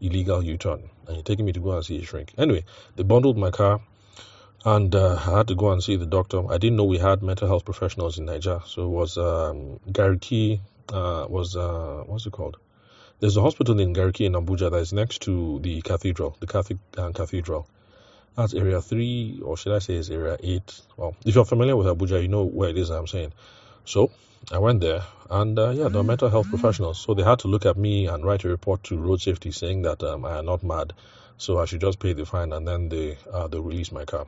illegal 0.00 0.42
U-turn, 0.42 0.88
and 1.06 1.16
you're 1.16 1.22
taking 1.22 1.44
me 1.44 1.52
to 1.52 1.60
go 1.60 1.72
and 1.72 1.84
see 1.84 1.98
a 1.98 2.04
shrink. 2.04 2.32
Anyway, 2.38 2.64
they 2.96 3.02
bundled 3.02 3.36
my 3.36 3.50
car, 3.50 3.80
and 4.64 4.94
uh, 4.94 5.16
I 5.26 5.38
had 5.38 5.48
to 5.48 5.54
go 5.54 5.70
and 5.70 5.82
see 5.82 5.96
the 5.96 6.06
doctor. 6.06 6.50
I 6.50 6.56
didn't 6.58 6.76
know 6.76 6.84
we 6.84 6.98
had 6.98 7.22
mental 7.22 7.46
health 7.46 7.64
professionals 7.64 8.18
in 8.18 8.24
Nigeria, 8.24 8.62
so 8.66 8.84
it 8.84 8.88
was 8.88 9.18
um, 9.18 9.80
Garki 9.90 10.60
uh, 10.92 11.26
was 11.28 11.56
uh, 11.56 12.04
what's 12.06 12.26
it 12.26 12.32
called? 12.32 12.56
There's 13.20 13.36
a 13.36 13.42
hospital 13.42 13.78
in 13.78 13.94
Garki 13.94 14.26
in 14.26 14.32
Abuja 14.32 14.70
that 14.70 14.78
is 14.78 14.92
next 14.92 15.22
to 15.22 15.60
the 15.60 15.80
cathedral, 15.82 16.36
the 16.40 16.46
Catholic 16.46 16.78
uh, 16.96 17.10
cathedral. 17.12 17.68
That's 18.36 18.54
area 18.54 18.80
three, 18.80 19.40
or 19.44 19.56
should 19.56 19.72
I 19.74 19.78
say, 19.78 19.94
is 19.94 20.10
area 20.10 20.36
eight? 20.42 20.80
Well, 20.96 21.14
if 21.24 21.34
you're 21.34 21.44
familiar 21.44 21.76
with 21.76 21.86
Abuja, 21.86 22.22
you 22.22 22.28
know 22.28 22.44
where 22.44 22.70
it 22.70 22.78
is. 22.78 22.90
I'm 22.90 23.06
saying. 23.06 23.32
So 23.84 24.10
I 24.50 24.58
went 24.58 24.80
there, 24.80 25.02
and 25.30 25.58
uh, 25.58 25.70
yeah, 25.70 25.88
the 25.88 26.02
mental 26.02 26.30
health 26.30 26.48
professionals. 26.48 26.98
So 26.98 27.14
they 27.14 27.22
had 27.22 27.40
to 27.40 27.48
look 27.48 27.66
at 27.66 27.76
me 27.76 28.06
and 28.06 28.24
write 28.24 28.44
a 28.44 28.48
report 28.48 28.84
to 28.84 28.96
road 28.96 29.20
safety 29.20 29.50
saying 29.50 29.82
that 29.82 30.02
um, 30.02 30.24
I 30.24 30.38
am 30.38 30.46
not 30.46 30.62
mad, 30.62 30.94
so 31.36 31.58
I 31.58 31.66
should 31.66 31.82
just 31.82 31.98
pay 31.98 32.14
the 32.14 32.24
fine, 32.24 32.52
and 32.52 32.66
then 32.66 32.88
they 32.88 33.18
uh, 33.30 33.48
they 33.48 33.58
release 33.60 33.92
my 33.92 34.04
car. 34.04 34.26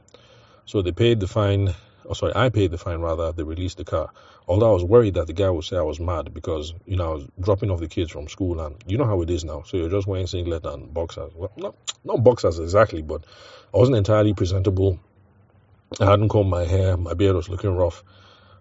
So 0.66 0.82
they 0.82 0.92
paid 0.92 1.20
the 1.20 1.28
fine 1.28 1.74
oh 2.08 2.12
sorry, 2.12 2.32
I 2.34 2.48
paid 2.48 2.70
the 2.70 2.78
fine 2.78 3.00
rather, 3.00 3.32
they 3.32 3.42
released 3.42 3.78
the 3.78 3.84
car. 3.84 4.10
Although 4.46 4.70
I 4.70 4.72
was 4.74 4.84
worried 4.84 5.14
that 5.14 5.26
the 5.26 5.32
guy 5.32 5.48
would 5.50 5.64
say 5.64 5.76
I 5.76 5.82
was 5.82 6.00
mad 6.00 6.34
because, 6.34 6.74
you 6.86 6.96
know, 6.96 7.10
I 7.10 7.14
was 7.14 7.26
dropping 7.40 7.70
off 7.70 7.80
the 7.80 7.88
kids 7.88 8.10
from 8.10 8.28
school 8.28 8.60
and 8.60 8.76
you 8.86 8.98
know 8.98 9.04
how 9.04 9.20
it 9.22 9.30
is 9.30 9.44
now. 9.44 9.62
So 9.62 9.76
you're 9.76 9.88
just 9.88 10.06
wearing 10.06 10.26
singlet 10.26 10.66
and 10.66 10.92
boxers. 10.92 11.32
Well, 11.34 11.52
not, 11.56 11.74
not 12.04 12.22
boxers 12.22 12.58
exactly, 12.58 13.02
but 13.02 13.24
I 13.72 13.78
wasn't 13.78 13.96
entirely 13.96 14.34
presentable. 14.34 14.98
I 16.00 16.06
hadn't 16.06 16.28
combed 16.28 16.50
my 16.50 16.64
hair, 16.64 16.96
my 16.96 17.14
beard 17.14 17.36
was 17.36 17.48
looking 17.48 17.74
rough. 17.76 18.02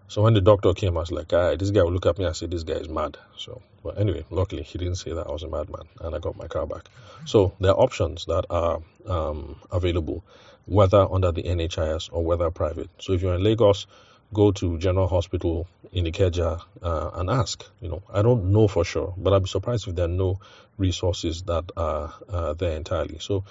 So 0.08 0.22
when 0.22 0.34
the 0.34 0.40
doctor 0.40 0.72
came, 0.74 0.96
I 0.96 1.00
was 1.00 1.10
like, 1.10 1.28
this 1.28 1.70
guy 1.70 1.82
will 1.82 1.92
look 1.92 2.06
at 2.06 2.18
me 2.18 2.24
and 2.24 2.36
say, 2.36 2.46
this 2.46 2.62
guy 2.62 2.74
is 2.74 2.88
mad. 2.88 3.16
So, 3.36 3.62
but 3.82 3.98
anyway, 3.98 4.24
luckily 4.30 4.62
he 4.62 4.78
didn't 4.78 4.96
say 4.96 5.12
that 5.12 5.26
I 5.26 5.32
was 5.32 5.42
a 5.42 5.48
madman 5.48 5.86
and 6.00 6.14
I 6.14 6.18
got 6.18 6.36
my 6.36 6.46
car 6.46 6.66
back. 6.66 6.84
So 7.24 7.54
there 7.58 7.72
are 7.72 7.80
options 7.80 8.26
that 8.26 8.44
are 8.50 8.80
um, 9.06 9.56
available 9.72 10.22
whether 10.66 11.06
under 11.10 11.32
the 11.32 11.42
NHIS 11.42 12.10
or 12.12 12.24
whether 12.24 12.50
private. 12.50 12.88
So 12.98 13.12
if 13.12 13.22
you're 13.22 13.34
in 13.34 13.42
Lagos, 13.42 13.86
go 14.32 14.52
to 14.52 14.78
General 14.78 15.08
Hospital 15.08 15.66
in 15.92 16.04
Ikeja 16.06 16.60
uh, 16.82 17.10
and 17.14 17.30
ask. 17.30 17.64
You 17.80 17.88
know, 17.88 18.02
I 18.12 18.22
don't 18.22 18.52
know 18.52 18.68
for 18.68 18.84
sure, 18.84 19.14
but 19.16 19.32
I'd 19.32 19.42
be 19.42 19.48
surprised 19.48 19.88
if 19.88 19.94
there 19.94 20.06
are 20.06 20.08
no 20.08 20.40
resources 20.78 21.42
that 21.42 21.70
are 21.76 22.12
uh, 22.28 22.52
there 22.54 22.76
entirely. 22.76 23.18
So 23.20 23.44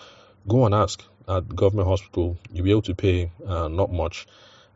go 0.47 0.65
and 0.65 0.75
ask 0.75 1.03
at 1.27 1.55
government 1.55 1.87
hospital. 1.87 2.37
You'll 2.51 2.65
be 2.65 2.71
able 2.71 2.81
to 2.83 2.95
pay 2.95 3.31
uh, 3.45 3.67
not 3.67 3.91
much. 3.91 4.27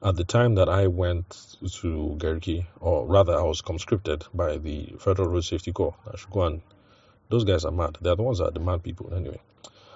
At 0.04 0.16
the 0.16 0.24
time 0.24 0.56
that 0.56 0.70
I 0.70 0.88
went 0.88 1.58
to 1.82 2.16
Garki, 2.20 2.66
or 2.80 3.06
rather, 3.06 3.34
I 3.34 3.42
was 3.42 3.62
conscripted 3.62 4.26
by 4.34 4.58
the 4.58 4.94
Federal 5.00 5.30
Road 5.30 5.44
Safety 5.44 5.72
Corps. 5.74 5.96
I 6.12 6.18
should 6.18 6.32
go 6.32 6.44
and. 6.44 6.62
Those 7.30 7.44
guys 7.44 7.66
are 7.66 7.72
mad. 7.72 7.98
They're 8.00 8.16
the 8.16 8.24
ones 8.24 8.38
that 8.38 8.46
are 8.46 8.52
the 8.52 8.62
mad 8.62 8.84
people, 8.84 9.14
anyway. 9.14 9.42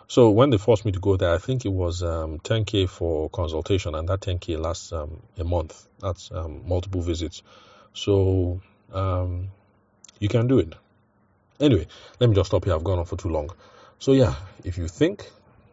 So 0.07 0.31
when 0.31 0.49
they 0.49 0.57
forced 0.57 0.83
me 0.83 0.91
to 0.91 0.99
go 0.99 1.15
there, 1.15 1.33
I 1.33 1.37
think 1.37 1.63
it 1.63 1.71
was 1.71 2.03
um, 2.03 2.39
10k 2.39 2.89
for 2.89 3.29
consultation, 3.29 3.95
and 3.95 4.09
that 4.09 4.19
10k 4.19 4.59
lasts 4.59 4.91
um, 4.91 5.21
a 5.37 5.45
month. 5.45 5.87
That's 5.99 6.29
um, 6.33 6.67
multiple 6.67 7.01
visits. 7.01 7.43
So 7.93 8.59
um, 8.91 9.51
you 10.19 10.27
can 10.27 10.47
do 10.47 10.59
it. 10.59 10.73
Anyway, 11.61 11.87
let 12.19 12.29
me 12.29 12.35
just 12.35 12.47
stop 12.47 12.65
here. 12.65 12.73
I've 12.73 12.83
gone 12.83 12.99
on 12.99 13.05
for 13.05 13.15
too 13.15 13.29
long. 13.29 13.51
So 13.99 14.11
yeah, 14.11 14.35
if 14.65 14.77
you 14.77 14.89
think 14.89 15.31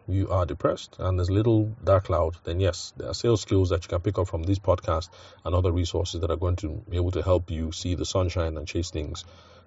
you 0.08 0.28
are 0.30 0.46
depressed 0.46 0.96
and 0.98 1.18
there's 1.18 1.30
little 1.30 1.64
dark 1.84 2.04
cloud, 2.04 2.36
then 2.44 2.60
yes, 2.60 2.92
there 2.96 3.08
are 3.08 3.14
sales 3.14 3.42
skills 3.42 3.70
that 3.70 3.84
you 3.84 3.88
can 3.88 4.00
pick 4.00 4.18
up 4.18 4.28
from 4.28 4.42
this 4.42 4.58
podcast 4.58 5.10
and 5.44 5.54
other 5.54 5.70
resources 5.72 6.20
that 6.20 6.30
are 6.30 6.36
going 6.36 6.56
to 6.56 6.82
be 6.88 6.96
able 6.96 7.10
to 7.10 7.22
help 7.22 7.50
you 7.50 7.72
see 7.72 7.94
the 7.94 8.04
sunshine 8.04 8.56
and 8.56 8.66
chase 8.66 8.90
things 8.90 9.24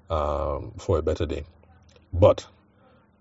um, 0.10 0.74
for 0.78 0.98
a 0.98 1.02
better 1.02 1.26
day. 1.26 1.44
But 2.14 2.48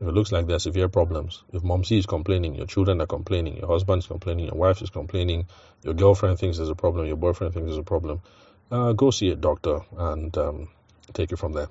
if 0.01 0.09
it 0.09 0.13
looks 0.13 0.33
like 0.33 0.47
there 0.47 0.57
are 0.57 0.61
severe 0.61 0.89
problems, 0.89 1.43
if 1.53 1.63
mom 1.63 1.85
C 1.85 1.99
is 1.99 2.07
complaining, 2.07 2.55
your 2.55 2.67
children 2.67 3.01
are 3.01 3.07
complaining, 3.07 3.59
your 3.59 3.69
husband 3.69 4.03
is 4.03 4.07
complaining, 4.07 4.47
your 4.47 4.57
wife 4.57 4.81
is 4.81 4.91
complaining, 4.91 5.47
your 5.83 5.95
girlfriend 5.95 6.39
thinks 6.39 6.57
there's 6.57 6.71
a 6.71 6.75
problem, 6.75 7.07
your 7.07 7.17
boyfriend 7.17 7.53
thinks 7.53 7.67
there's 7.67 7.79
a 7.79 7.83
problem, 7.83 8.23
uh, 8.71 8.93
go 8.93 9.11
see 9.11 9.31
a 9.31 9.37
doctor 9.37 9.81
and 9.97 10.37
um, 10.39 10.69
take 11.13 11.33
it 11.33 11.37
from 11.37 11.53
there. 11.53 11.69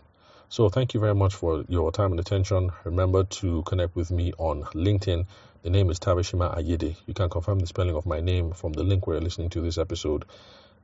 So 0.52 0.68
thank 0.68 0.96
you 0.96 1.00
very 1.00 1.14
much 1.14 1.36
for 1.36 1.64
your 1.70 1.92
time 1.92 2.10
and 2.10 2.20
attention. 2.20 2.72
Remember 2.84 3.24
to 3.24 3.62
connect 3.68 3.96
with 3.96 4.10
me 4.10 4.34
on 4.40 4.64
LinkedIn. 4.74 5.28
The 5.62 5.70
name 5.70 5.92
is 5.92 6.00
Tabashima 6.00 6.58
Ayede. 6.58 6.96
You 7.06 7.14
can 7.14 7.30
confirm 7.30 7.60
the 7.60 7.68
spelling 7.68 7.96
of 7.96 8.08
my 8.08 8.20
name 8.20 8.54
from 8.54 8.74
the 8.74 8.82
link 8.82 9.06
where 9.06 9.18
you're 9.18 9.24
listening 9.24 9.50
to 9.52 9.62
this 9.62 9.78
episode. 9.78 10.26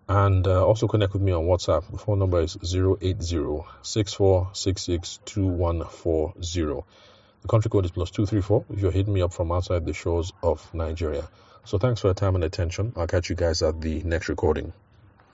And 0.08 0.46
uh, 0.46 0.64
also 0.64 0.88
connect 0.88 1.14
with 1.14 1.24
me 1.24 1.32
on 1.32 1.46
WhatsApp. 1.46 1.90
The 1.90 1.98
phone 1.98 2.20
number 2.20 2.42
is 2.42 2.56
080 2.62 3.64
6466 3.82 5.20
2140. 5.26 6.84
The 7.42 7.48
country 7.48 7.72
code 7.72 7.86
is 7.86 7.92
plus 7.92 8.12
234 8.12 8.66
if 8.70 8.80
you're 8.82 8.92
hitting 8.92 9.16
me 9.16 9.24
up 9.24 9.34
from 9.34 9.52
outside 9.52 9.84
the 9.84 9.94
shores 9.94 10.32
of 10.44 10.72
Nigeria. 10.76 11.28
So 11.64 11.80
thanks 11.80 12.02
for 12.02 12.10
your 12.10 12.14
time 12.14 12.36
and 12.36 12.44
attention. 12.44 12.94
I'll 12.96 13.08
catch 13.08 13.32
you 13.32 13.36
guys 13.36 13.64
at 13.64 13.82
the 13.82 14.04
next 14.04 14.30
recording. 14.30 14.74